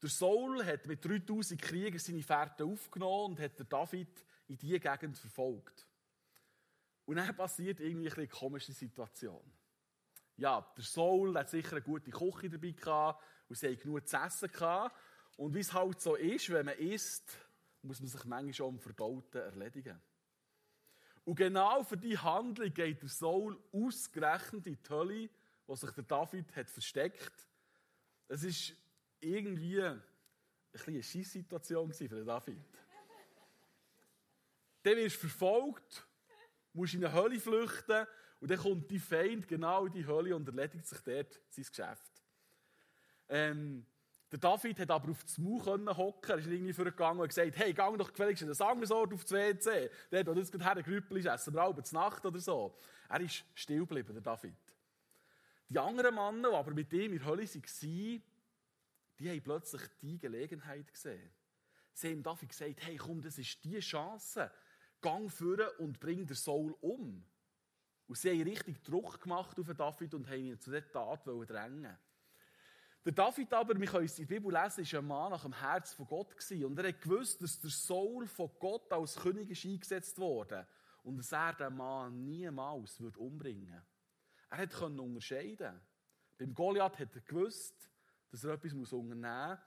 Der 0.00 0.08
Saul 0.08 0.64
hat 0.64 0.86
mit 0.86 1.04
3000 1.04 1.60
Kriegern 1.60 1.98
seine 1.98 2.22
Fährte 2.22 2.64
aufgenommen 2.64 3.32
und 3.32 3.40
hat 3.40 3.72
David 3.72 4.24
in 4.46 4.56
diese 4.56 4.78
Gegend 4.78 5.18
verfolgt. 5.18 5.86
Und 7.04 7.16
dann 7.16 7.36
passiert 7.36 7.80
irgendwie 7.80 8.10
eine 8.10 8.28
komische 8.28 8.72
Situation. 8.72 9.42
Ja, 10.36 10.60
der 10.76 10.84
Saul 10.84 11.36
hat 11.36 11.50
sicher 11.50 11.72
eine 11.72 11.82
gute 11.82 12.10
Küche 12.10 12.48
dabei 12.48 12.70
gehabt 12.70 13.24
und 13.48 13.56
sie 13.56 13.72
hat 13.72 13.80
genug 13.80 14.06
zu 14.06 14.16
essen 14.16 14.52
gehabt. 14.52 14.94
Und 15.36 15.54
wie 15.54 15.60
es 15.60 15.72
halt 15.72 16.00
so 16.00 16.14
ist, 16.14 16.50
wenn 16.50 16.66
man 16.66 16.78
isst, 16.78 17.30
muss 17.82 18.00
man 18.00 18.08
sich 18.08 18.24
manchmal 18.24 18.52
schon 18.54 18.74
um 18.74 18.78
Verdauten 18.78 19.40
erledigen. 19.40 20.00
Und 21.24 21.34
genau 21.34 21.82
für 21.82 21.96
diese 21.96 22.22
Handlung 22.22 22.72
geht 22.72 23.02
der 23.02 23.08
Saul 23.08 23.58
ausgerechnet 23.72 24.66
in 24.66 24.78
die 24.80 24.88
Hölle 24.88 25.30
wo 25.68 25.76
sich 25.76 25.90
der 25.90 26.04
David 26.04 26.56
hat 26.56 26.70
versteckt. 26.70 27.46
Es 28.26 28.42
ist 28.42 28.74
irgendwie 29.20 29.82
ein 29.82 30.02
eine 30.86 31.02
Scheißsituation 31.02 31.92
für 31.92 32.08
den 32.08 32.26
David. 32.26 32.58
dann 34.82 34.96
wirst 34.96 35.16
du 35.16 35.28
verfolgt, 35.28 36.06
musst 36.72 36.94
in 36.94 37.04
eine 37.04 37.14
Hölle 37.14 37.40
flüchten 37.40 38.06
und 38.40 38.50
dann 38.50 38.58
kommt 38.58 38.90
die 38.90 38.98
Feind 38.98 39.48
genau 39.48 39.86
in 39.86 39.92
die 39.92 40.06
Hölle 40.06 40.36
und 40.36 40.46
erledigt 40.46 40.86
sich 40.86 41.00
dort 41.00 41.40
sein 41.48 41.64
Geschäft. 41.64 42.22
Ähm, 43.28 43.84
der 44.30 44.38
David 44.38 44.78
hat 44.80 44.90
aber 44.90 45.10
auf 45.10 45.22
das 45.22 45.38
Maul 45.38 45.64
hocken, 45.64 46.30
er 46.30 46.38
ist 46.38 46.46
irgendwie 46.46 46.72
vorgegangen 46.72 47.20
und 47.20 47.28
gesagt, 47.28 47.56
hey, 47.56 47.72
gang 47.72 47.96
doch 47.96 48.10
gefälligst 48.10 48.42
in 48.42 48.50
ein 48.50 48.60
anderes 48.60 48.90
Ort 48.90 49.12
aufs 49.14 49.32
WC. 49.32 49.90
Der 50.10 50.20
hat 50.20 50.36
jetzt 50.36 50.52
gerade 50.52 50.82
Grüppel 50.82 51.26
essen 51.26 51.54
wir 51.54 51.62
abends 51.62 51.92
Nacht 51.92 52.24
oder 52.26 52.38
so. 52.38 52.76
Er 53.08 53.20
ist 53.20 53.44
still 53.54 53.80
geblieben, 53.80 54.12
der 54.12 54.22
David. 54.22 54.54
Die 55.70 55.78
anderen 55.78 56.14
Männer, 56.14 56.50
die 56.50 56.56
aber 56.56 56.74
mit 56.74 56.92
ihm 56.92 57.12
in 57.12 57.18
der 57.18 57.26
Hölle 57.26 57.42
waren, 57.42 58.22
die 59.18 59.30
haben 59.30 59.42
plötzlich 59.42 59.82
die 60.00 60.18
Gelegenheit 60.18 60.92
gesehen. 60.92 61.32
Sie 61.92 62.12
haben 62.12 62.22
David 62.22 62.48
gesagt, 62.48 62.84
hey, 62.84 62.96
komm, 62.96 63.20
das 63.20 63.38
ist 63.38 63.62
die 63.64 63.80
Chance. 63.80 64.50
Gang 65.00 65.30
führen 65.30 65.68
und 65.78 65.98
bring 65.98 66.26
den 66.26 66.36
Saul 66.36 66.72
um. 66.80 67.24
Und 68.06 68.16
sie 68.16 68.30
haben 68.30 68.42
richtig 68.42 68.82
Druck 68.82 69.20
gemacht 69.20 69.58
auf 69.58 69.74
David 69.74 70.14
und 70.14 70.28
haben 70.28 70.44
ihn 70.44 70.60
zu 70.60 70.70
dieser 70.70 70.90
Tat 70.90 71.26
drängen 71.26 71.98
der 73.04 73.12
David 73.12 73.52
aber, 73.54 73.80
wir 73.80 73.86
können 73.86 74.04
es 74.04 74.18
in 74.18 74.26
der 74.26 74.34
Bibel 74.34 74.52
lesen, 74.52 74.82
ist 74.82 74.94
ein 74.94 75.06
Mann 75.06 75.30
nach 75.30 75.42
dem 75.42 75.58
Herz 75.58 75.94
von 75.94 76.06
Gott 76.06 76.36
gewesen. 76.36 76.64
Und 76.66 76.78
er 76.78 76.88
hat 76.88 77.00
gewusst, 77.00 77.40
dass 77.40 77.58
der 77.58 77.70
Saul 77.70 78.26
von 78.26 78.50
Gott 78.58 78.92
als 78.92 79.16
König 79.16 79.48
ist 79.48 79.64
eingesetzt 79.64 80.18
wurde. 80.18 80.66
Und 81.04 81.16
dass 81.16 81.32
er 81.32 81.54
den 81.54 81.74
Mann 81.74 82.24
niemals 82.24 83.00
umbringen 83.00 83.68
würde. 83.70 83.86
Er 84.50 84.58
hat 84.58 84.82
unterscheiden. 84.82 85.80
Beim 86.36 86.52
Goliath 86.52 86.98
hat 86.98 87.14
er 87.14 87.22
gewusst, 87.22 87.88
dass 88.30 88.44
er 88.44 88.54
etwas 88.54 88.72
unternehmen 88.72 89.50
muss. 89.50 89.58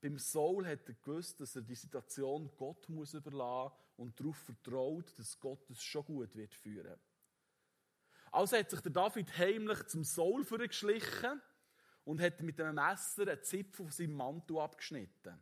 Beim 0.00 0.18
Saul 0.18 0.66
hat 0.66 0.88
er 0.88 0.94
gewusst, 0.94 1.40
dass 1.40 1.56
er 1.56 1.62
die 1.62 1.74
Situation 1.74 2.50
Gott 2.56 2.88
muss 2.88 3.14
überlassen 3.14 3.74
und 3.96 4.18
darauf 4.18 4.36
vertraut, 4.36 5.18
dass 5.18 5.38
Gott 5.40 5.68
es 5.70 5.82
schon 5.82 6.04
gut 6.04 6.36
wird 6.36 6.54
führen. 6.54 6.98
Also 8.30 8.56
hat 8.56 8.70
sich 8.70 8.80
der 8.80 8.92
David 8.92 9.36
heimlich 9.36 9.84
zum 9.86 10.04
Saul 10.04 10.44
geschlichen 10.44 11.40
und 12.04 12.20
hat 12.20 12.40
mit 12.42 12.60
einem 12.60 12.76
Messer 12.76 13.22
einen 13.22 13.42
Zipfel 13.42 13.86
von 13.86 13.90
seinem 13.90 14.14
Mantel 14.14 14.58
abgeschnitten. 14.58 15.38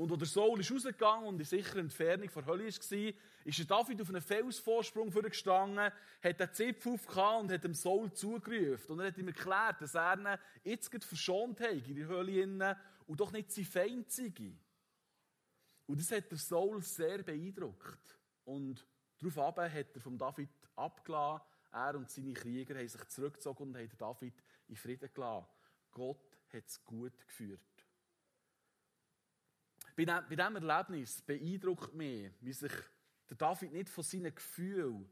Und 0.00 0.10
als 0.12 0.20
der 0.20 0.28
Saul 0.28 0.58
ist 0.58 0.72
rausgegangen 0.72 1.26
und 1.26 1.38
in 1.38 1.44
sicherer 1.44 1.80
Entfernung 1.80 2.30
von 2.30 2.42
der 2.42 2.54
Hölle 2.54 2.64
war, 2.64 3.14
ist 3.44 3.58
der 3.58 3.66
David 3.66 4.00
auf 4.00 4.08
einen 4.08 4.22
Felsvorsprung 4.22 5.10
gestanden, 5.10 5.92
hat 6.22 6.40
den 6.40 6.52
Zipfel 6.54 6.94
aufgehauen 6.94 7.42
und 7.42 7.52
hat 7.52 7.64
dem 7.64 7.74
Saul 7.74 8.10
zugerufen. 8.10 8.92
Und 8.92 9.00
er 9.00 9.08
hat 9.08 9.18
ihm 9.18 9.28
erklärt, 9.28 9.82
dass 9.82 9.94
er 9.94 10.16
ihn 10.16 10.38
jetzt 10.64 11.04
verschont 11.04 11.60
hat 11.60 11.86
in 11.86 11.96
der 11.96 12.08
Hölle 12.08 12.78
und 13.08 13.20
doch 13.20 13.30
nicht 13.30 13.52
sein 13.52 13.66
Feind 13.66 14.10
sei. 14.10 14.32
Und 15.86 16.00
das 16.00 16.10
hat 16.12 16.30
der 16.30 16.38
Saul 16.38 16.82
sehr 16.82 17.22
beeindruckt. 17.22 18.18
Und 18.46 18.86
daraufhin 19.18 19.70
hat 19.70 19.94
er 19.94 20.00
vom 20.00 20.16
David 20.16 20.48
abgelassen. 20.76 21.44
Er 21.72 21.94
und 21.96 22.08
seine 22.08 22.32
Krieger 22.32 22.74
haben 22.74 22.88
sich 22.88 23.04
zurückgezogen 23.08 23.64
und 23.64 23.76
haben 23.76 23.90
David 23.98 24.42
in 24.66 24.76
Frieden 24.76 25.10
gelassen. 25.12 25.46
Gott 25.90 26.38
hat 26.54 26.66
es 26.66 26.82
gut 26.86 27.26
geführt. 27.26 27.60
Bei 30.06 30.22
diesem 30.34 30.56
Erlebnis 30.56 31.20
beeindruckt 31.20 31.92
mich, 31.92 32.30
wie 32.40 32.54
sich 32.54 32.72
der 33.28 33.36
David 33.36 33.72
nicht 33.72 33.90
von 33.90 34.02
seinen 34.02 34.34
Gefühlen 34.34 35.06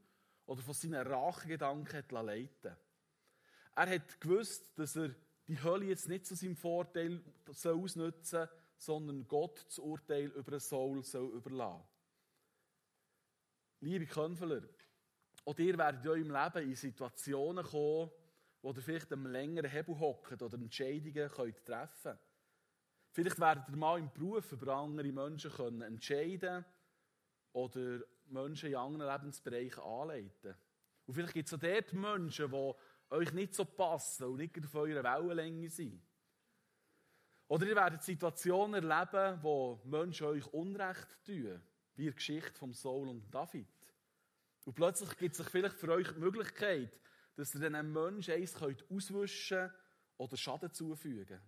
oder 0.47 0.63
von 0.63 0.73
seinen 0.73 1.07
Rachegedanken 1.07 2.05
leiten 2.25 2.75
Er 3.75 3.91
hat 3.91 4.19
gewusst, 4.19 4.79
dass 4.79 4.97
er 4.97 5.15
die 5.47 5.63
Hölle 5.63 5.87
jetzt 5.87 6.09
nicht 6.09 6.25
zu 6.25 6.35
seinem 6.35 6.57
Vorteil 6.57 7.23
ausnutzen 7.47 8.23
soll, 8.23 8.49
sondern 8.79 9.29
Gott 9.29 9.67
das 9.67 9.79
Urteil 9.79 10.29
über 10.29 10.59
Saul 10.59 11.03
soll 11.03 11.33
überlassen. 11.33 11.87
Liebe 13.81 14.07
Könfeler, 14.07 14.63
auch 15.45 15.59
ihr 15.59 15.77
werdet 15.77 16.03
in 16.03 16.11
eurem 16.11 16.31
Leben 16.31 16.69
in 16.71 16.75
Situationen 16.75 17.65
kommen, 17.65 18.11
wo 18.63 18.71
ihr 18.71 18.81
vielleicht 18.81 19.13
am 19.13 19.27
längeren 19.27 19.71
Hebel 19.71 19.99
hockt 19.99 20.43
oder 20.43 20.57
Entscheidungen 20.57 21.31
treffen 21.31 21.93
könnt. 22.03 22.28
Vielleicht 23.19 23.41
werdet 23.41 23.69
ihr 23.69 23.77
mal 23.77 23.99
im 23.99 24.13
Beruf 24.13 24.53
über 24.53 24.77
andere 24.77 25.11
Menschen 25.11 25.51
können 25.51 25.83
entscheiden 25.83 26.65
oder 27.51 27.99
Menschen 28.29 28.69
in 28.69 28.77
anderen 28.77 29.13
Lebensbereichen 29.13 29.83
anleiten. 29.83 30.55
Und 31.05 31.15
vielleicht 31.15 31.35
gibt 31.35 31.49
es 31.49 31.55
auch 31.55 31.59
dort 31.59 31.93
Menschen, 31.95 32.49
die 32.49 32.75
euch 33.17 33.33
nicht 33.33 33.57
so 33.57 33.65
passen 33.65 34.27
und 34.27 34.37
nicht 34.37 34.57
auf 34.65 34.73
eurer 34.77 35.03
Wellenlänge 35.03 35.69
sind. 35.69 36.01
Oder 37.49 37.67
ihr 37.67 37.75
werdet 37.75 38.05
Situationen 38.05 38.89
erleben, 38.89 39.43
wo 39.43 39.83
Menschen 39.85 40.29
euch 40.29 40.47
Unrecht 40.53 41.09
tun, 41.25 41.61
wie 41.97 42.05
die 42.05 42.15
Geschichte 42.15 42.57
von 42.57 42.73
Saul 42.73 43.09
und 43.09 43.35
David. 43.35 43.67
Und 44.65 44.75
plötzlich 44.75 45.17
gibt 45.17 45.33
es 45.33 45.39
sich 45.39 45.49
vielleicht 45.49 45.75
für 45.75 45.91
euch 45.91 46.13
die 46.13 46.21
Möglichkeit, 46.21 46.97
dass 47.35 47.53
ihr 47.53 47.69
diesen 47.69 47.93
Menschen 47.93 48.35
eins 48.35 48.55
auswischen 48.89 49.59
könnt 49.59 49.73
oder 50.19 50.37
Schaden 50.37 50.73
zufügen 50.73 51.41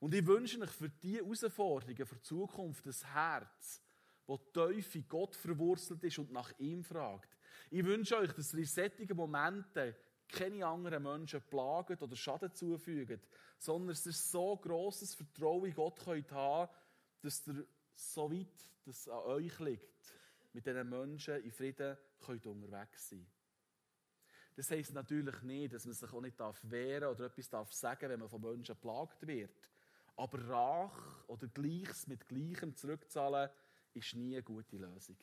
Und 0.00 0.14
ich 0.14 0.26
wünsche 0.26 0.60
euch 0.60 0.70
für 0.70 0.88
diese 0.88 1.18
Herausforderungen, 1.20 2.06
für 2.06 2.16
die 2.16 2.22
Zukunft, 2.22 2.86
ein 2.86 3.12
Herz, 3.12 3.82
das 4.26 4.40
tief 4.52 4.94
in 4.94 5.08
Gott 5.08 5.36
verwurzelt 5.36 6.02
ist 6.04 6.18
und 6.18 6.32
nach 6.32 6.58
ihm 6.58 6.82
fragt. 6.82 7.36
Ich 7.70 7.84
wünsche 7.84 8.16
euch, 8.16 8.32
dass 8.32 8.52
ihr 8.54 8.60
in 8.60 8.66
solchen 8.66 9.16
Momenten 9.16 9.94
keine 10.28 10.66
anderen 10.66 11.02
Menschen 11.02 11.42
plagen 11.42 11.98
oder 11.98 12.16
Schaden 12.16 12.54
zufügen, 12.54 13.20
sondern 13.58 13.88
dass 13.88 14.06
ihr 14.06 14.12
so 14.12 14.56
grosses 14.56 15.14
Vertrauen 15.14 15.66
in 15.66 15.74
Gott 15.74 16.00
könnt 16.04 16.32
haben 16.32 16.70
dass 17.22 17.46
ihr 17.46 17.66
so 17.94 18.32
weit 18.32 18.48
das 18.86 19.06
an 19.08 19.18
euch 19.24 19.58
liegt, 19.60 20.14
mit 20.54 20.64
diesen 20.64 20.88
Menschen 20.88 21.42
in 21.42 21.52
Frieden 21.52 21.98
könnt 22.18 22.46
unterwegs 22.46 23.10
sein 23.10 23.26
das 24.60 24.70
heisst 24.70 24.92
natürlich 24.92 25.40
nicht, 25.42 25.72
dass 25.72 25.86
man 25.86 25.94
sich 25.94 26.12
auch 26.12 26.20
nicht 26.20 26.38
wehren 26.38 27.00
darf 27.00 27.16
oder 27.16 27.26
etwas 27.26 27.48
darf 27.48 27.72
sagen 27.72 28.10
wenn 28.10 28.20
man 28.20 28.28
von 28.28 28.42
Menschen 28.42 28.74
geplagt 28.74 29.26
wird. 29.26 29.70
Aber 30.20 30.48
Rach 30.48 31.28
oder 31.28 31.48
Gleiches 31.48 32.06
mit 32.06 32.28
Gleichem 32.28 32.76
zurückzahlen, 32.76 33.48
ist 33.94 34.14
nie 34.14 34.34
eine 34.34 34.42
gute 34.42 34.76
Lösung. 34.76 35.16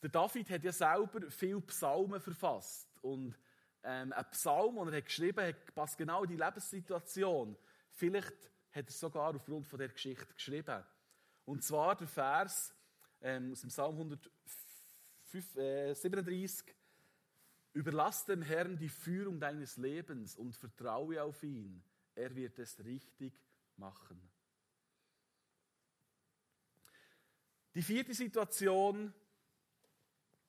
Der 0.00 0.08
David 0.08 0.48
hat 0.48 0.64
ja 0.64 0.72
selber 0.72 1.30
viele 1.30 1.60
Psalmen 1.60 2.18
verfasst. 2.18 2.88
Und 3.02 3.36
ähm, 3.82 4.10
ein 4.10 4.30
Psalm, 4.30 4.76
den 4.76 4.88
er 4.88 4.96
hat 4.96 5.04
geschrieben 5.04 5.46
hat, 5.46 5.74
passt 5.74 5.98
genau 5.98 6.22
in 6.22 6.30
die 6.30 6.36
Lebenssituation. 6.36 7.58
Vielleicht 7.90 8.50
hat 8.70 8.86
er 8.86 8.92
sogar 8.92 9.36
aufgrund 9.36 9.66
von 9.66 9.78
der 9.78 9.90
Geschichte 9.90 10.32
geschrieben. 10.32 10.82
Und 11.44 11.62
zwar 11.62 11.94
der 11.94 12.08
Vers 12.08 12.74
ähm, 13.20 13.52
aus 13.52 13.60
dem 13.60 13.68
Psalm 13.68 13.96
137. 13.96 16.74
Überlass 17.74 18.24
dem 18.24 18.40
Herrn 18.40 18.78
die 18.78 18.88
Führung 18.88 19.38
deines 19.38 19.76
Lebens 19.76 20.36
und 20.36 20.56
vertraue 20.56 21.22
auf 21.22 21.42
ihn. 21.42 21.84
Er 22.16 22.34
wird 22.34 22.58
es 22.58 22.82
richtig 22.82 23.34
machen. 23.76 24.20
Die 27.74 27.82
vierte 27.82 28.14
Situation 28.14 29.12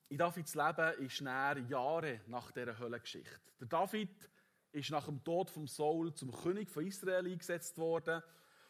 in 0.08 0.18
Davids 0.18 0.56
Leben 0.56 1.06
ist 1.06 1.22
näher 1.22 1.58
Jahre 1.68 2.22
nach 2.28 2.54
dieser 2.54 2.80
Höllengeschichte. 2.80 3.52
Der 3.60 3.68
David 3.68 4.30
ist 4.72 4.92
nach 4.92 5.08
dem 5.08 5.22
Tod 5.26 5.50
von 5.50 5.68
Saul 5.68 6.14
zum 6.14 6.32
König 6.32 6.70
von 6.70 6.88
Israel 6.88 7.28
eingesetzt 7.28 7.78
worden 7.78 8.24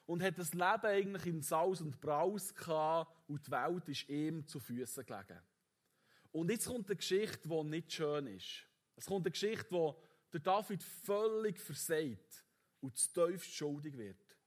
und 0.07 0.23
hat 0.23 0.39
das 0.39 0.53
Leben 0.53 0.85
eigentlich 0.85 1.27
in 1.27 1.43
Saus 1.43 1.81
und 1.81 2.01
Braus 2.01 2.55
gehabt 2.55 3.29
und 3.29 3.45
die 3.45 3.51
Welt 3.51 3.87
ist 3.89 4.09
ihm 4.09 4.47
zu 4.47 4.59
Füßen 4.59 5.05
gelegen. 5.05 5.39
Und 6.31 6.49
jetzt 6.49 6.65
kommt 6.65 6.89
eine 6.89 6.95
Geschichte, 6.95 7.47
die 7.47 7.63
nicht 7.63 7.93
schön 7.93 8.25
ist. 8.25 8.65
Es 8.95 9.05
kommt 9.05 9.27
eine 9.27 9.31
Geschichte, 9.31 9.69
wo 9.69 10.01
der 10.33 10.39
David 10.39 10.81
völlig 10.81 11.59
versagt 11.59 12.46
und 12.87 12.97
zu 12.97 13.27
tief 13.27 13.43
schuldig 13.43 13.97
wird. 13.97 14.37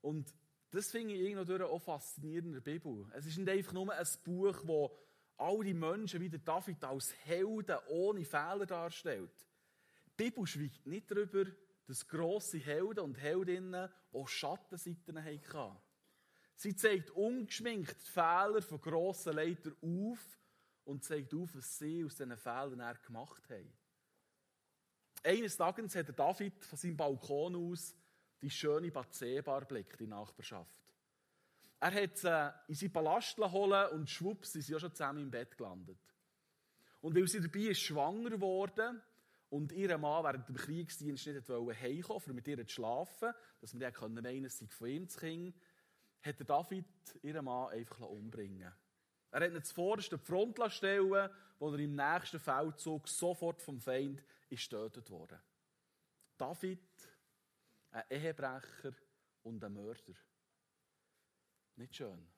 Und 0.00 0.32
das 0.70 0.92
finde 0.92 1.14
ich 1.14 1.20
irgendwo 1.20 1.64
auch 1.64 1.80
faszinierend 1.80 2.46
in 2.46 2.52
der 2.52 2.60
Bibel. 2.60 3.10
Es 3.14 3.26
ist 3.26 3.38
nicht 3.38 3.48
einfach 3.48 3.72
nur 3.72 3.92
ein 3.92 4.06
Buch, 4.24 4.60
wo 4.64 4.96
all 5.36 5.64
die 5.64 5.74
Menschen 5.74 6.20
wie 6.20 6.28
der 6.28 6.38
David 6.38 6.84
als 6.84 7.12
Helden 7.24 7.78
ohne 7.88 8.24
Fehler 8.24 8.64
darstellt. 8.64 9.32
Die 10.06 10.24
Bibel 10.24 10.46
schweigt 10.46 10.86
nicht 10.86 11.10
darüber, 11.10 11.50
dass 11.86 12.06
grosse 12.06 12.58
Helden 12.58 13.00
und 13.00 13.18
Heldinnen 13.18 13.88
auch 14.12 14.28
Schattenseiten 14.28 15.24
hatten. 15.24 15.76
Sie 16.54 16.76
zeigt 16.76 17.10
ungeschminkt 17.10 17.96
die 18.00 18.10
Fehler 18.10 18.62
von 18.62 18.80
grossen 18.80 19.34
Leitern 19.34 19.76
auf 19.80 20.38
und 20.84 21.02
zeigt 21.02 21.34
auf, 21.34 21.56
was 21.56 21.78
sie 21.78 22.04
aus 22.04 22.16
diesen 22.16 22.36
Fehlern 22.36 22.98
gemacht 23.04 23.50
haben. 23.50 23.72
Eines 25.24 25.56
Tages 25.56 25.94
hat 25.96 26.18
David 26.18 26.64
von 26.64 26.78
seinem 26.78 26.96
Balkon 26.96 27.56
aus 27.56 27.94
die 28.40 28.50
schöne 28.50 28.90
Bathseba 28.90 29.58
erblickt, 29.58 29.98
die 30.00 30.06
Nachbarschaft. 30.06 30.78
Er 31.80 31.94
hat 31.94 32.16
sie 32.16 32.54
in 32.68 32.74
seinen 32.74 32.92
Palast 32.92 33.38
holen 33.38 33.90
und 33.92 34.10
schwupps 34.10 34.52
sind 34.52 34.62
sie 34.62 34.72
ja 34.72 34.80
schon 34.80 34.92
zusammen 34.92 35.22
im 35.22 35.30
Bett 35.30 35.56
gelandet. 35.56 35.98
Und 37.00 37.14
weil 37.14 37.28
sie 37.28 37.40
dabei 37.40 37.70
ist 37.70 37.80
schwanger 37.80 38.30
geworden 38.30 39.00
und 39.50 39.72
ihr 39.72 39.96
Mann 39.98 40.24
während 40.24 40.48
dem 40.48 40.56
Kriegsdienst 40.56 41.26
nicht 41.26 41.48
heimkommen 41.48 42.22
um 42.26 42.34
mit 42.34 42.48
ihr 42.48 42.66
zu 42.66 42.74
schlafen, 42.74 43.32
dass 43.60 43.74
man 43.74 43.92
dann 43.92 44.14
meinen, 44.14 44.44
es 44.44 44.58
sei 44.58 44.66
von 44.66 44.88
ihm 44.88 45.08
zu 45.08 45.20
Kind, 45.20 45.56
hat 46.22 46.38
der 46.40 46.46
David 46.46 46.86
ihren 47.22 47.44
Mann 47.44 47.68
einfach 47.68 48.00
umbringen 48.00 48.72
Er 49.30 49.40
hat 49.40 49.52
ihn 49.52 49.62
zuvorderst 49.62 50.10
die 50.10 50.18
Front 50.18 50.58
stellen, 50.72 51.30
wo 51.58 51.70
er 51.70 51.78
im 51.78 51.94
nächsten 51.94 52.40
Feldzug 52.40 53.08
sofort 53.08 53.62
vom 53.62 53.80
Feind 53.80 54.22
ist 54.48 54.70
getötet 54.70 55.10
wurde. 55.10 55.40
David, 56.36 56.88
ein 57.90 58.04
Ehebrecher 58.10 58.92
und 59.42 59.62
ein 59.62 59.72
Mörder. 59.72 60.14
Nicht 61.76 61.96
schön. 61.96 62.28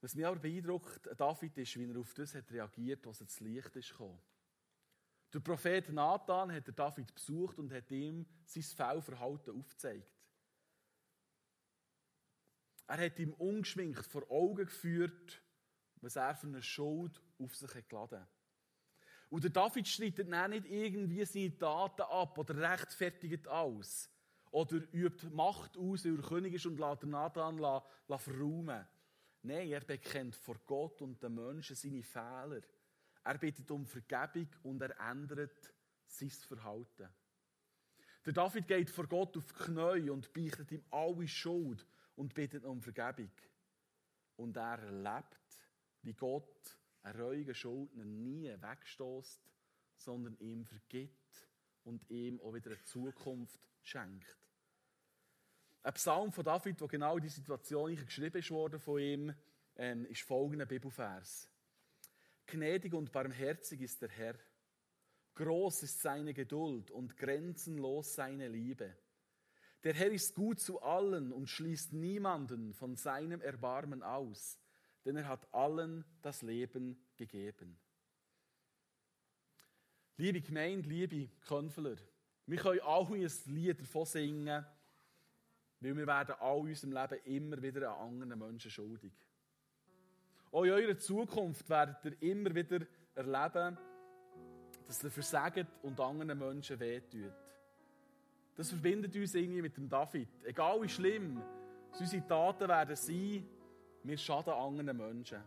Was 0.00 0.14
mich 0.14 0.26
aber 0.26 0.38
beeindruckt, 0.38 1.08
David 1.16 1.58
ist, 1.58 1.76
wie 1.78 1.90
er 1.90 1.98
auf 1.98 2.14
das 2.14 2.34
hat 2.34 2.50
reagiert, 2.52 3.04
was 3.06 3.20
ins 3.20 3.40
Licht 3.40 3.74
ist 3.76 3.90
gekommen. 3.90 4.20
Der 5.32 5.40
Prophet 5.40 5.88
Nathan 5.90 6.52
hat 6.52 6.78
David 6.78 7.12
besucht 7.14 7.58
und 7.58 7.72
hat 7.72 7.90
ihm 7.90 8.26
sein 8.44 8.62
Fehlverhalten 8.62 9.58
aufgezeigt. 9.58 10.12
Er 12.86 12.98
hat 12.98 13.18
ihm 13.18 13.32
ungeschminkt 13.34 14.06
vor 14.06 14.30
Augen 14.30 14.66
geführt, 14.66 15.42
was 15.96 16.16
er 16.16 16.36
für 16.36 16.46
eine 16.46 16.62
Schuld 16.62 17.20
auf 17.38 17.56
sich 17.56 17.74
hat 17.74 17.88
geladen 17.88 18.26
Und 19.28 19.42
der 19.42 19.50
David 19.50 19.88
streitet 19.88 20.30
dann 20.30 20.50
nicht 20.50 20.66
irgendwie 20.66 21.24
seine 21.24 21.56
Taten 21.58 22.02
ab 22.02 22.38
oder 22.38 22.56
rechtfertigt 22.56 23.48
alles. 23.48 24.10
Oder 24.50 24.76
übt 24.92 25.28
Macht 25.30 25.76
aus, 25.76 26.04
weil 26.04 26.16
er 26.16 26.22
König 26.22 26.54
ist 26.54 26.66
und 26.66 26.78
lässt 26.78 27.02
Nathan 27.02 27.58
verräumen. 27.58 28.86
Nein, 29.42 29.68
er 29.68 29.80
bekennt 29.80 30.36
vor 30.36 30.56
Gott 30.64 31.02
und 31.02 31.22
den 31.22 31.34
Menschen 31.34 31.76
seine 31.76 32.02
Fehler. 32.02 32.62
Er 33.24 33.38
bittet 33.38 33.70
um 33.70 33.86
Vergebung 33.86 34.48
und 34.62 34.82
er 34.82 34.98
ändert 35.10 35.74
sein 36.06 36.30
Verhalten. 36.30 37.08
Der 38.24 38.32
David 38.32 38.66
geht 38.66 38.90
vor 38.90 39.06
Gott 39.06 39.36
auf 39.36 39.52
die 39.52 39.64
Knie 39.64 40.10
und 40.10 40.32
beichtet 40.32 40.72
ihm 40.72 40.84
alle 40.90 41.28
Schuld 41.28 41.86
und 42.16 42.34
bittet 42.34 42.64
um 42.64 42.80
Vergebung. 42.80 43.30
Und 44.36 44.56
er 44.56 44.78
erlebt, 44.78 45.60
wie 46.02 46.14
Gott 46.14 46.76
einen 47.06 47.20
reuigen 47.20 47.54
Schuldner 47.54 48.04
nie 48.04 48.50
wegstoßt, 48.60 49.40
sondern 49.96 50.36
ihm 50.38 50.64
vergibt 50.64 51.48
und 51.84 52.10
ihm 52.10 52.40
auch 52.40 52.52
wieder 52.52 52.72
eine 52.72 52.82
Zukunft 52.82 53.60
schenkt. 53.82 54.36
Ein 55.84 55.94
Psalm 55.94 56.32
von 56.32 56.44
David, 56.44 56.80
wo 56.80 56.88
genau 56.88 57.20
die 57.20 57.28
Situation 57.28 57.94
geschrieben 57.94 58.42
wurde 58.50 58.80
von 58.80 58.98
ihm, 58.98 59.34
ähm, 59.76 60.04
ist 60.06 60.22
folgender 60.22 60.66
Bibelvers. 60.66 61.48
Gnädig 62.46 62.92
und 62.92 63.12
barmherzig 63.12 63.82
ist 63.82 64.02
der 64.02 64.08
Herr. 64.08 64.34
Groß 65.36 65.84
ist 65.84 66.00
seine 66.00 66.34
Geduld 66.34 66.90
und 66.90 67.16
grenzenlos 67.16 68.16
seine 68.16 68.48
Liebe. 68.48 68.96
Der 69.84 69.94
Herr 69.94 70.10
ist 70.10 70.34
gut 70.34 70.58
zu 70.58 70.82
allen 70.82 71.32
und 71.32 71.46
schließt 71.46 71.92
niemanden 71.92 72.74
von 72.74 72.96
seinem 72.96 73.40
Erbarmen 73.40 74.02
aus, 74.02 74.58
denn 75.06 75.16
er 75.16 75.28
hat 75.28 75.46
allen 75.54 76.04
das 76.20 76.42
Leben 76.42 76.98
gegeben. 77.16 77.78
Liebe 80.16 80.40
Gemeinde, 80.40 80.88
liebe 80.88 81.28
Könfler, 81.46 81.94
wir 82.46 82.58
können 82.58 82.80
alle 82.80 83.14
ein 83.14 83.30
Lied 83.46 83.80
davon 83.80 84.04
singen, 84.04 84.66
weil 85.80 85.96
wir 85.96 86.06
werden 86.06 86.34
all 86.40 86.58
unserem 86.58 86.92
Leben 86.92 87.24
immer 87.24 87.62
wieder 87.62 87.96
an 87.96 88.20
anderen 88.20 88.38
Menschen 88.38 88.70
schuldig. 88.70 89.12
Auch 90.50 90.64
in 90.64 90.72
eurer 90.72 90.98
Zukunft 90.98 91.68
werdet 91.68 92.04
ihr 92.04 92.32
immer 92.32 92.52
wieder 92.52 92.84
erleben, 93.14 93.78
dass 94.88 95.04
ihr 95.04 95.10
versagt 95.10 95.66
und 95.82 96.00
anderen 96.00 96.36
Menschen 96.36 96.80
wehtut. 96.80 97.32
Das 98.56 98.70
verbindet 98.70 99.14
uns 99.14 99.34
irgendwie 99.34 99.62
mit 99.62 99.76
dem 99.76 99.88
David. 99.88 100.28
Egal 100.44 100.82
wie 100.82 100.88
schlimm 100.88 101.40
unsere 101.98 102.26
Taten 102.26 102.68
werden 102.68 102.96
sein, 102.96 103.46
wir 104.06 104.18
schaden 104.18 104.52
anderen 104.52 104.96
Menschen. 104.96 105.42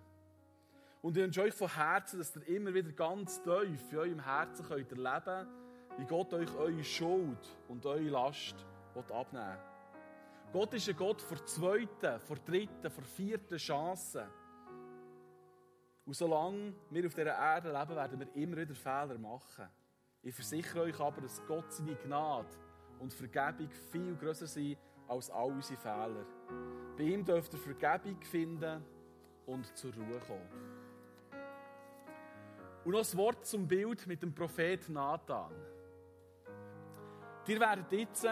Und 1.01 1.16
ich 1.16 1.24
wünsche 1.24 1.44
euch 1.44 1.54
von 1.54 1.74
Herzen, 1.74 2.20
dass 2.20 2.36
ihr 2.36 2.48
immer 2.48 2.74
wieder 2.74 2.92
ganz 2.92 3.42
tief 3.42 3.92
in 3.92 3.98
eurem 3.98 4.24
Herzen 4.24 4.66
könnt 4.66 4.92
erleben 4.92 5.24
könnt, 5.24 5.50
wie 5.98 6.05
Gott 6.05 6.33
euch 6.33 6.53
eure 6.55 6.83
Schuld 6.83 7.57
und 7.68 7.86
eure 7.86 8.01
Last 8.01 8.66
abnehmen 8.96 9.48
will. 9.48 9.70
Gott 10.51 10.74
ist 10.74 10.90
ein 10.90 10.98
Gott 10.98 11.22
vor 11.22 11.46
zweiten, 11.46 12.20
vor 12.20 12.38
dritten, 12.38 12.90
vor 12.90 13.03
vierten 13.03 13.57
Chancen. 13.57 14.27
Und 16.05 16.16
solange 16.16 16.74
wir 16.90 17.05
auf 17.05 17.14
dieser 17.14 17.38
Erde 17.38 17.72
leben, 17.72 17.96
werden 17.96 18.20
wir 18.20 18.36
immer 18.36 18.57
wieder 18.57 18.74
Fehler 18.74 19.18
machen. 19.20 19.70
Ich 20.24 20.33
versichere 20.33 20.81
euch 20.81 21.00
aber, 21.00 21.22
dass 21.22 21.46
Gott 21.46 21.72
seine 21.72 21.96
Gnade 21.96 22.50
und 23.00 23.14
Vergebung 23.14 23.70
viel 23.92 24.16
größer 24.16 24.48
sind 24.48 24.77
als 25.09 25.29
all 25.29 25.51
unsere 25.51 25.79
Fehler. 25.79 26.25
Bei 26.98 27.03
ihm 27.03 27.25
dürft 27.25 27.53
ihr 27.53 27.59
Vergebung 27.59 28.22
finden 28.22 28.83
und 29.45 29.65
zur 29.77 29.93
Ruhe 29.93 30.19
kommen. 30.25 30.79
Und 32.85 32.91
noch 32.91 33.11
ein 33.11 33.17
Wort 33.17 33.45
zum 33.45 33.67
Bild 33.67 34.07
mit 34.07 34.22
dem 34.22 34.33
Prophet 34.33 34.87
Nathan. 34.89 35.51
Ihr 37.48 37.59
werdet 37.59 37.91
jetzt 37.91 38.27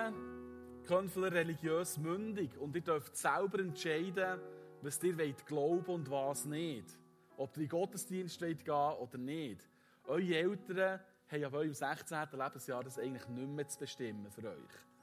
Könfler 0.85 1.31
religiös 1.31 1.97
mündig 1.97 2.57
und 2.57 2.75
ihr 2.75 2.81
dürft 2.81 3.17
selber 3.17 3.59
entscheiden, 3.59 4.39
was 4.81 5.03
ihr 5.03 5.17
wollt 5.17 5.45
glauben 5.45 5.85
und 5.91 6.09
was 6.09 6.45
nicht. 6.45 6.97
Ob 7.35 7.57
ihr 7.57 7.63
in 7.63 7.69
den 7.69 7.69
Gottesdienst 7.69 8.39
gehen 8.39 8.59
wollt 8.67 8.99
oder 8.99 9.17
nicht. 9.17 9.67
Eure 10.05 10.35
Eltern 10.35 10.99
haben 11.29 11.43
ab 11.43 11.53
eurem 11.53 11.73
16. 11.73 12.17
Lebensjahr 12.31 12.83
das 12.83 12.99
eigentlich 12.99 13.27
nicht 13.27 13.49
mehr 13.49 13.67
zu 13.67 13.79
bestimmen 13.79 14.31
für 14.31 14.47
euch. 14.49 14.96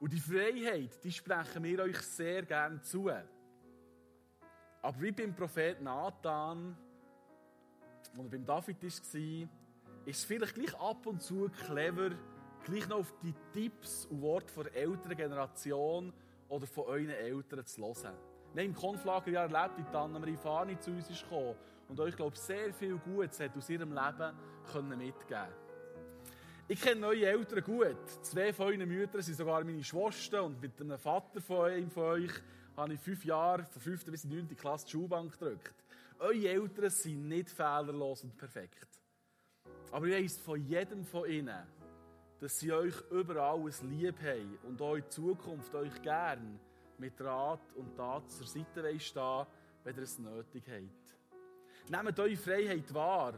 Und 0.00 0.12
die 0.12 0.20
Freiheit, 0.20 1.02
die 1.02 1.12
sprechen 1.12 1.62
wir 1.64 1.82
euch 1.82 1.98
sehr 1.98 2.42
gerne 2.42 2.80
zu. 2.82 3.10
Aber 4.82 5.00
wie 5.00 5.12
beim 5.12 5.34
Prophet 5.34 5.80
Nathan, 5.80 6.76
und 8.16 8.30
beim 8.30 8.44
David 8.44 8.82
war, 8.82 8.88
ist 8.88 10.18
es 10.18 10.24
vielleicht 10.24 10.54
gleich 10.54 10.74
ab 10.80 11.06
und 11.06 11.22
zu 11.22 11.50
clever, 11.66 12.10
gleich 12.64 12.88
noch 12.88 12.98
auf 12.98 13.14
die 13.22 13.34
Tipps 13.52 14.06
und 14.06 14.22
Worte 14.22 14.64
der 14.64 14.74
älteren 14.74 15.16
Generation 15.16 16.12
oder 16.48 16.66
von 16.66 16.84
euren 16.84 17.10
Eltern 17.10 17.64
zu 17.66 17.82
hören. 17.82 18.16
Wir 18.54 18.62
haben 18.62 18.70
im 18.70 18.74
Konflagerjahr 18.74 19.52
erlebt, 19.52 19.78
wie 19.78 19.96
Anna-Marie 19.96 20.36
Fani 20.36 20.78
zu 20.78 20.92
uns 20.92 21.10
ist 21.10 21.22
gekommen 21.22 21.56
und 21.88 22.00
euch, 22.00 22.16
glaube 22.16 22.34
ich, 22.34 22.40
sehr 22.40 22.72
viel 22.72 22.96
Gutes 22.98 23.40
hat 23.40 23.56
aus 23.56 23.68
ihrem 23.68 23.92
Leben 23.92 24.32
können 24.72 24.98
mitgeben 24.98 25.65
Ich 26.68 26.80
kenne 26.80 27.06
eure 27.06 27.26
Eltern 27.26 27.62
gut. 27.62 28.10
Zwei 28.22 28.52
von 28.52 28.66
euren 28.66 28.88
Müttern 28.88 29.22
sind 29.22 29.36
sogar 29.36 29.62
meine 29.62 29.84
Schwestern 29.84 30.46
und 30.46 30.60
mit 30.60 30.80
einem 30.80 30.98
Vater 30.98 31.40
von 31.40 31.70
einem 31.70 31.88
von 31.88 32.02
euch 32.02 32.32
habe 32.76 32.94
ich 32.94 33.00
fünf 33.00 33.24
Jahre, 33.24 33.64
von 33.66 33.80
5. 33.80 34.06
bis 34.06 34.24
9. 34.24 34.48
Klasse 34.56 34.84
die 34.86 34.90
Schulbank 34.90 35.30
gedrückt. 35.30 35.74
Eure 36.18 36.48
Eltern 36.48 36.90
sind 36.90 37.28
nicht 37.28 37.50
fehlerlos 37.50 38.24
und 38.24 38.36
perfekt. 38.36 38.88
Aber 39.92 40.06
ich 40.06 40.24
weiss 40.24 40.38
von 40.38 40.60
jedem 40.60 41.04
von 41.04 41.30
ihnen, 41.30 41.68
dass 42.40 42.58
sie 42.58 42.72
euch 42.72 43.00
überall 43.12 43.60
ein 43.60 43.88
Lieb 43.88 44.20
haben 44.20 44.58
und 44.64 44.80
eure 44.80 45.08
Zukunft 45.08 45.72
euch 45.72 46.02
gern 46.02 46.58
mit 46.98 47.20
Rat 47.20 47.60
und 47.76 47.94
Tat 47.94 48.28
zur 48.28 48.46
Seite 48.46 48.98
stehen 48.98 49.46
wenn 49.84 49.96
ihr 49.96 50.02
es 50.02 50.18
nötig 50.18 50.64
habt. 50.68 52.02
Nehmt 52.04 52.18
eure 52.18 52.36
Freiheit 52.36 52.92
wahr, 52.92 53.34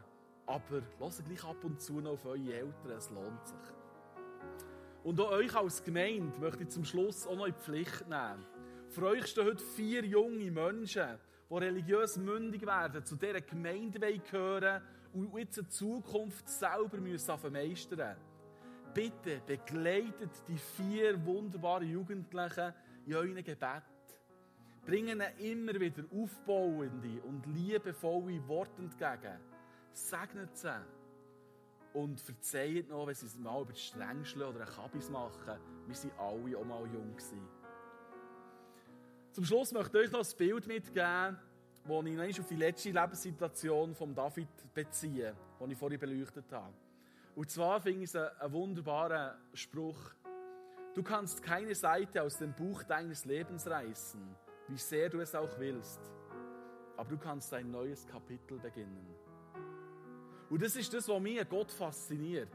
aber 0.48 0.82
lasst 0.98 1.24
gleich 1.24 1.44
ab 1.44 1.62
und 1.62 1.80
zu 1.80 2.00
noch 2.00 2.12
auf 2.12 2.24
eure 2.24 2.54
Eltern, 2.54 2.90
es 2.96 3.10
lohnt 3.10 3.46
sich. 3.46 3.58
Und 5.04 5.20
auch 5.20 5.30
euch 5.30 5.54
als 5.54 5.84
Gemeinde 5.84 6.38
möchte 6.40 6.64
ich 6.64 6.70
zum 6.70 6.84
Schluss 6.84 7.26
auch 7.26 7.36
noch 7.36 7.46
in 7.46 7.54
die 7.54 7.60
Pflicht 7.60 8.08
nehmen. 8.08 8.44
Für 8.88 9.08
euch 9.08 9.26
stehen 9.26 9.44
heute 9.44 9.62
vier 9.62 10.04
junge 10.04 10.50
Menschen, 10.50 11.18
die 11.50 11.54
religiös 11.54 12.16
mündig 12.16 12.66
werden, 12.66 13.04
zu 13.04 13.16
dieser 13.16 13.42
Gemeinde 13.42 14.00
gehören 14.00 14.82
und 15.12 15.36
jetzt 15.36 15.58
in 15.58 15.68
Zukunft 15.68 16.48
selber 16.48 16.96
müssen 16.98 17.36
Bitte 18.94 19.42
begleitet 19.46 20.30
die 20.48 20.58
vier 20.58 21.24
wunderbaren 21.24 21.88
Jugendlichen 21.88 22.72
in 23.06 23.14
euren 23.14 23.44
Gebet. 23.44 23.82
Bringen 24.84 25.20
ihnen 25.20 25.38
immer 25.38 25.78
wieder 25.78 26.04
aufbauende 26.10 27.22
und 27.22 27.46
liebevolle 27.46 28.46
Worte 28.48 28.82
entgegen. 28.82 29.38
Segnet 29.98 30.56
sie. 30.56 30.80
Und 31.94 32.20
verzeiht 32.20 32.88
noch, 32.88 33.06
wenn 33.06 33.14
sie 33.14 33.26
es 33.26 33.36
mal 33.36 33.62
über 33.62 33.72
die 33.72 33.80
Strängschle 33.80 34.48
oder 34.48 34.60
ein 34.60 34.66
Kabis 34.66 35.10
machen. 35.10 35.58
Wir 35.86 35.96
waren 35.96 36.12
alle 36.18 36.58
auch 36.58 36.64
mal 36.64 36.86
jung. 36.92 37.12
Gewesen. 37.12 37.48
Zum 39.32 39.44
Schluss 39.44 39.72
möchte 39.72 39.98
ich 39.98 40.06
euch 40.06 40.12
noch 40.12 40.24
ein 40.24 40.36
Bild 40.36 40.66
mitgeben, 40.66 41.38
das 41.84 42.28
ich 42.28 42.40
auf 42.40 42.46
die 42.46 42.56
letzte 42.56 42.90
Lebenssituation 42.90 43.94
von 43.94 44.14
David 44.14 44.48
beziehe, 44.74 45.34
die 45.60 45.72
ich 45.72 45.78
vorhin 45.78 45.98
beleuchtet 45.98 46.50
habe. 46.52 46.74
Und 47.34 47.50
zwar 47.50 47.80
finde 47.80 48.04
ich 48.04 48.14
es 48.14 48.16
einen 48.16 48.52
wunderbaren 48.52 49.36
Spruch. 49.54 50.12
Du 50.94 51.02
kannst 51.02 51.42
keine 51.42 51.74
Seite 51.74 52.22
aus 52.22 52.36
dem 52.38 52.52
Buch 52.52 52.82
deines 52.82 53.24
Lebens 53.24 53.66
reißen, 53.66 54.20
wie 54.68 54.78
sehr 54.78 55.08
du 55.08 55.20
es 55.20 55.34
auch 55.34 55.58
willst. 55.58 56.00
Aber 56.96 57.08
du 57.08 57.16
kannst 57.16 57.52
ein 57.54 57.70
neues 57.70 58.06
Kapitel 58.06 58.58
beginnen. 58.58 59.17
Und 60.50 60.62
das 60.62 60.76
ist 60.76 60.92
das, 60.92 61.08
was 61.08 61.20
mich 61.20 61.40
an 61.40 61.46
Gott 61.48 61.70
fasziniert. 61.70 62.48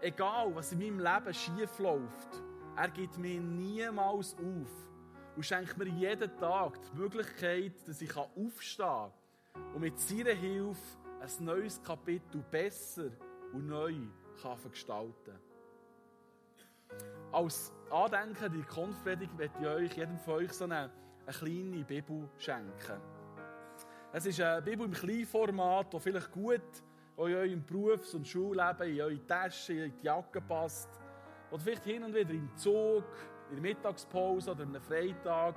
Egal, 0.00 0.54
was 0.54 0.72
in 0.72 0.78
meinem 0.78 1.00
Leben 1.00 1.34
schief 1.34 1.78
läuft, 1.78 2.42
er 2.76 2.88
gibt 2.90 3.18
mir 3.18 3.40
niemals 3.40 4.34
auf. 4.34 4.86
und 5.36 5.44
schenkt 5.44 5.76
mir 5.76 5.86
jeden 5.86 6.34
Tag 6.38 6.78
die 6.80 6.96
Möglichkeit, 6.96 7.72
dass 7.86 8.00
ich 8.00 8.16
aufstehen 8.16 8.86
kann 8.86 9.12
und 9.74 9.80
mit 9.80 9.98
seiner 9.98 10.32
Hilfe 10.32 10.80
ein 11.20 11.44
neues 11.44 11.82
Kapitel 11.82 12.42
besser 12.50 13.10
und 13.52 13.66
neu 13.66 13.94
kann 14.42 14.58
gestalten 14.70 15.38
Als 17.32 17.72
Andenken 17.90 18.44
an 18.44 18.52
die 18.52 18.62
Konfpredigt 18.62 19.36
möchte 19.36 19.58
ich 19.60 19.66
euch, 19.66 19.96
jedem 19.96 20.18
von 20.18 20.34
euch, 20.34 20.52
so 20.52 20.64
eine, 20.64 20.90
eine 21.26 21.36
kleine 21.36 21.84
Bibel 21.84 22.28
schenken. 22.38 23.00
Es 24.12 24.24
ist 24.26 24.40
eine 24.40 24.62
Bibel 24.62 24.86
im 24.86 24.92
Kleinformat, 24.92 25.92
die 25.92 26.00
vielleicht 26.00 26.32
gut 26.32 26.62
in 27.16 27.22
eurem 27.22 27.64
Berufs- 27.64 28.14
und 28.14 28.26
Schulleben, 28.26 28.88
in 28.88 29.00
eure 29.00 29.26
Tasche, 29.26 29.72
in 29.72 29.96
die 29.96 30.04
Jacke 30.04 30.40
passt. 30.40 30.88
Oder 31.50 31.60
vielleicht 31.60 31.84
hin 31.84 32.04
und 32.04 32.14
wieder 32.14 32.30
im 32.30 32.54
Zug, 32.56 33.04
in 33.50 33.56
der 33.56 33.62
Mittagspause 33.62 34.50
oder 34.50 34.62
einem 34.62 34.80
Freitag 34.80 35.56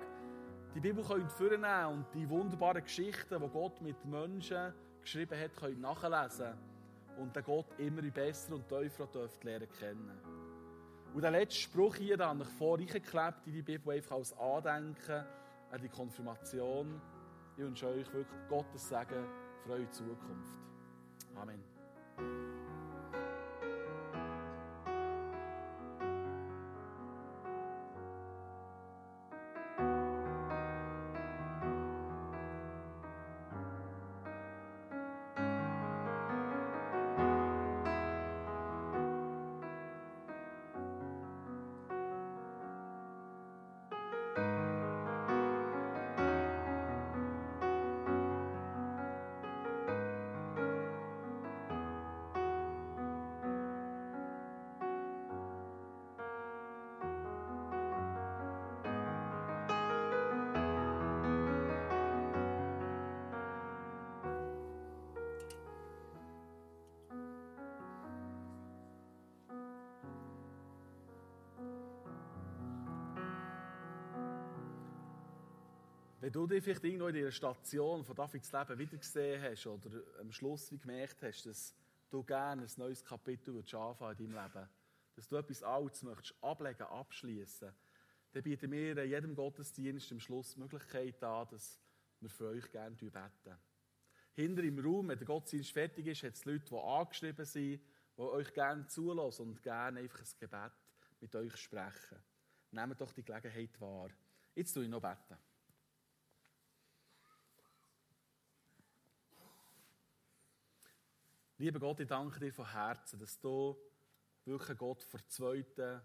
die 0.76 0.80
Bibel 0.80 1.04
könnt 1.04 1.32
vornehmen 1.32 1.86
und 1.88 2.06
die 2.13 2.30
wunderbaren 2.30 2.84
Geschichten, 2.84 3.41
die 3.41 3.50
Gott 3.50 3.82
mit 3.82 4.06
Menschen 4.06 4.72
geschrieben 5.02 5.39
hat, 5.39 5.56
könnt 5.56 5.82
nachlesen 5.82 6.54
und 7.17 7.36
den 7.36 7.43
Gott 7.43 7.65
immer 7.80 8.04
besser 8.04 8.54
und 8.54 8.67
tiefer 8.69 9.08
dürft 9.08 9.43
lernen 9.43 9.67
kennen. 9.80 10.19
Und 11.13 11.22
der 11.24 11.32
letzte 11.32 11.62
Spruch 11.62 11.95
hier, 11.95 12.17
den 12.17 12.28
habe 12.28 12.43
ich 12.43 12.50
vorhin 12.50 12.86
geklebt 12.86 13.48
in 13.48 13.54
die 13.54 13.62
Bibel, 13.63 13.95
einfach 13.95 14.17
als 14.17 14.38
Andenken 14.38 15.26
an 15.72 15.82
die 15.82 15.89
Konfirmation. 15.89 17.02
Ich 17.58 17.63
wünsche 17.63 17.88
euch 17.88 18.13
wirklich 18.13 18.48
Gottes 18.48 18.88
Segen 18.88 19.26
für 19.65 19.72
eure 19.72 19.89
Zukunft. 19.89 20.68
Amen. 21.41 21.63
Wenn 76.21 76.34
du 76.34 76.45
dich 76.45 76.62
vielleicht 76.62 76.84
irgendwo 76.84 77.08
in 77.08 77.15
dieser 77.15 77.32
Station 77.32 78.03
von 78.03 78.13
Davids 78.13 78.51
Leben 78.51 78.77
wiedergesehen 78.77 79.41
hast 79.41 79.65
oder 79.65 80.01
am 80.19 80.29
Schluss 80.34 80.69
wie 80.69 80.77
gemerkt 80.77 81.23
hast, 81.23 81.45
dass 81.45 81.73
du 82.10 82.23
gerne 82.23 82.63
ein 82.63 82.71
neues 82.75 83.05
Kapitel 83.05 83.58
anfangen 83.58 84.17
in 84.19 84.32
deinem 84.32 84.43
Leben, 84.43 84.69
dass 85.15 85.29
du 85.29 85.38
etwas 85.38 85.63
Altes 85.63 86.03
möchtest 86.03 86.36
ablegen, 86.43 86.84
abschließen, 86.84 87.71
dann 88.34 88.43
bieten 88.43 88.69
wir 88.69 89.05
jedem 89.05 89.34
Gottesdienst 89.34 90.12
am 90.12 90.19
Schluss 90.19 90.55
die 90.55 90.60
Möglichkeit 90.60 91.23
an, 91.23 91.47
dass 91.51 91.79
wir 92.19 92.29
für 92.29 92.49
euch 92.49 92.69
gerne 92.69 92.97
beten. 92.97 93.58
Hinter 94.34 94.63
im 94.63 94.79
Raum, 94.79 95.08
wenn 95.08 95.17
der 95.17 95.25
Gottesdienst 95.25 95.71
fertig 95.71 96.05
ist, 96.05 96.23
hat 96.23 96.34
es 96.34 96.43
Leute, 96.43 96.65
die 96.65 96.75
angeschrieben 96.75 97.45
sind, 97.45 97.82
die 98.17 98.21
euch 98.21 98.53
gerne 98.53 98.86
zulassen 98.88 99.51
und 99.51 99.63
gerne 99.63 100.01
einfach 100.01 100.19
ein 100.19 100.38
Gebet 100.38 100.71
mit 101.21 101.34
euch 101.34 101.55
sprechen. 101.55 102.19
Nehmt 102.71 102.99
doch 102.99 103.13
die 103.13 103.23
Gelegenheit 103.23 103.79
wahr. 103.79 104.10
Jetzt 104.53 104.73
tue 104.73 104.84
ich 104.84 104.89
noch 104.89 105.01
beten. 105.01 105.38
Lieber 111.62 111.78
Gott, 111.78 112.00
ich 112.00 112.08
danke 112.08 112.39
dir 112.39 112.54
von 112.54 112.72
Herzen, 112.72 113.19
dass 113.19 113.38
du 113.38 113.78
wirklich 114.45 114.78
Gott 114.78 115.04
vor 115.04 115.19
zweiten, 115.28 116.02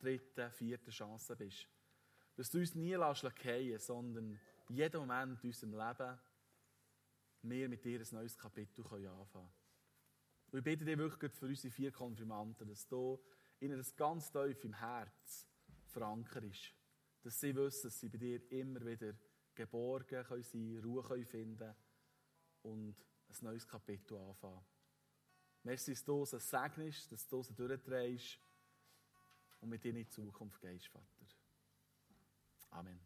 dritten, 0.00 0.50
vierten 0.50 0.90
Chance 0.90 1.36
bist. 1.36 1.68
Dass 2.34 2.50
du 2.50 2.58
uns 2.58 2.74
nie 2.74 2.94
lässt 2.94 3.20
fallen, 3.20 3.78
sondern 3.78 4.40
jeden 4.68 4.98
Moment 4.98 5.44
in 5.44 5.50
unserem 5.50 5.74
Leben 5.74 6.18
wir 7.42 7.68
mit 7.68 7.84
dir 7.84 8.00
ein 8.00 8.06
neues 8.10 8.36
Kapitel 8.36 8.82
anfangen 8.84 9.28
können. 9.30 9.52
Und 10.50 10.58
ich 10.58 10.64
bitte 10.64 10.84
dich 10.84 10.98
wirklich 10.98 11.32
für 11.32 11.46
unsere 11.46 11.70
vier 11.70 11.92
Konfirmanten, 11.92 12.66
dass 12.66 12.88
du 12.88 13.22
ihnen 13.60 13.78
das 13.78 13.94
ganz 13.94 14.32
tief 14.32 14.64
im 14.64 14.72
Herz 14.72 15.46
verankert 15.84 16.42
ist. 16.42 16.74
Dass 17.22 17.38
sie 17.38 17.54
wissen, 17.54 17.86
dass 17.86 18.00
sie 18.00 18.08
bei 18.08 18.18
dir 18.18 18.50
immer 18.50 18.84
wieder 18.84 19.14
geborgen 19.54 20.24
können 20.24 20.42
sein, 20.42 20.80
Ruhe 20.82 21.04
können 21.04 21.26
finden 21.26 21.76
und 22.62 22.96
ein 23.28 23.36
neues 23.44 23.68
Kapitel 23.68 24.16
anfangen. 24.16 24.66
Merci, 25.66 25.90
dass 25.90 26.04
du 26.04 26.24
sie 26.24 26.38
segnest, 26.38 27.10
dass 27.10 27.26
du 27.26 27.42
sie 27.42 27.52
durchdrehst 27.52 28.38
und 29.60 29.68
mit 29.68 29.82
dir 29.82 29.90
in 29.90 29.96
die 29.96 30.08
Zukunft 30.08 30.60
gehst, 30.60 30.86
Vater. 30.86 31.26
Amen. 32.70 33.00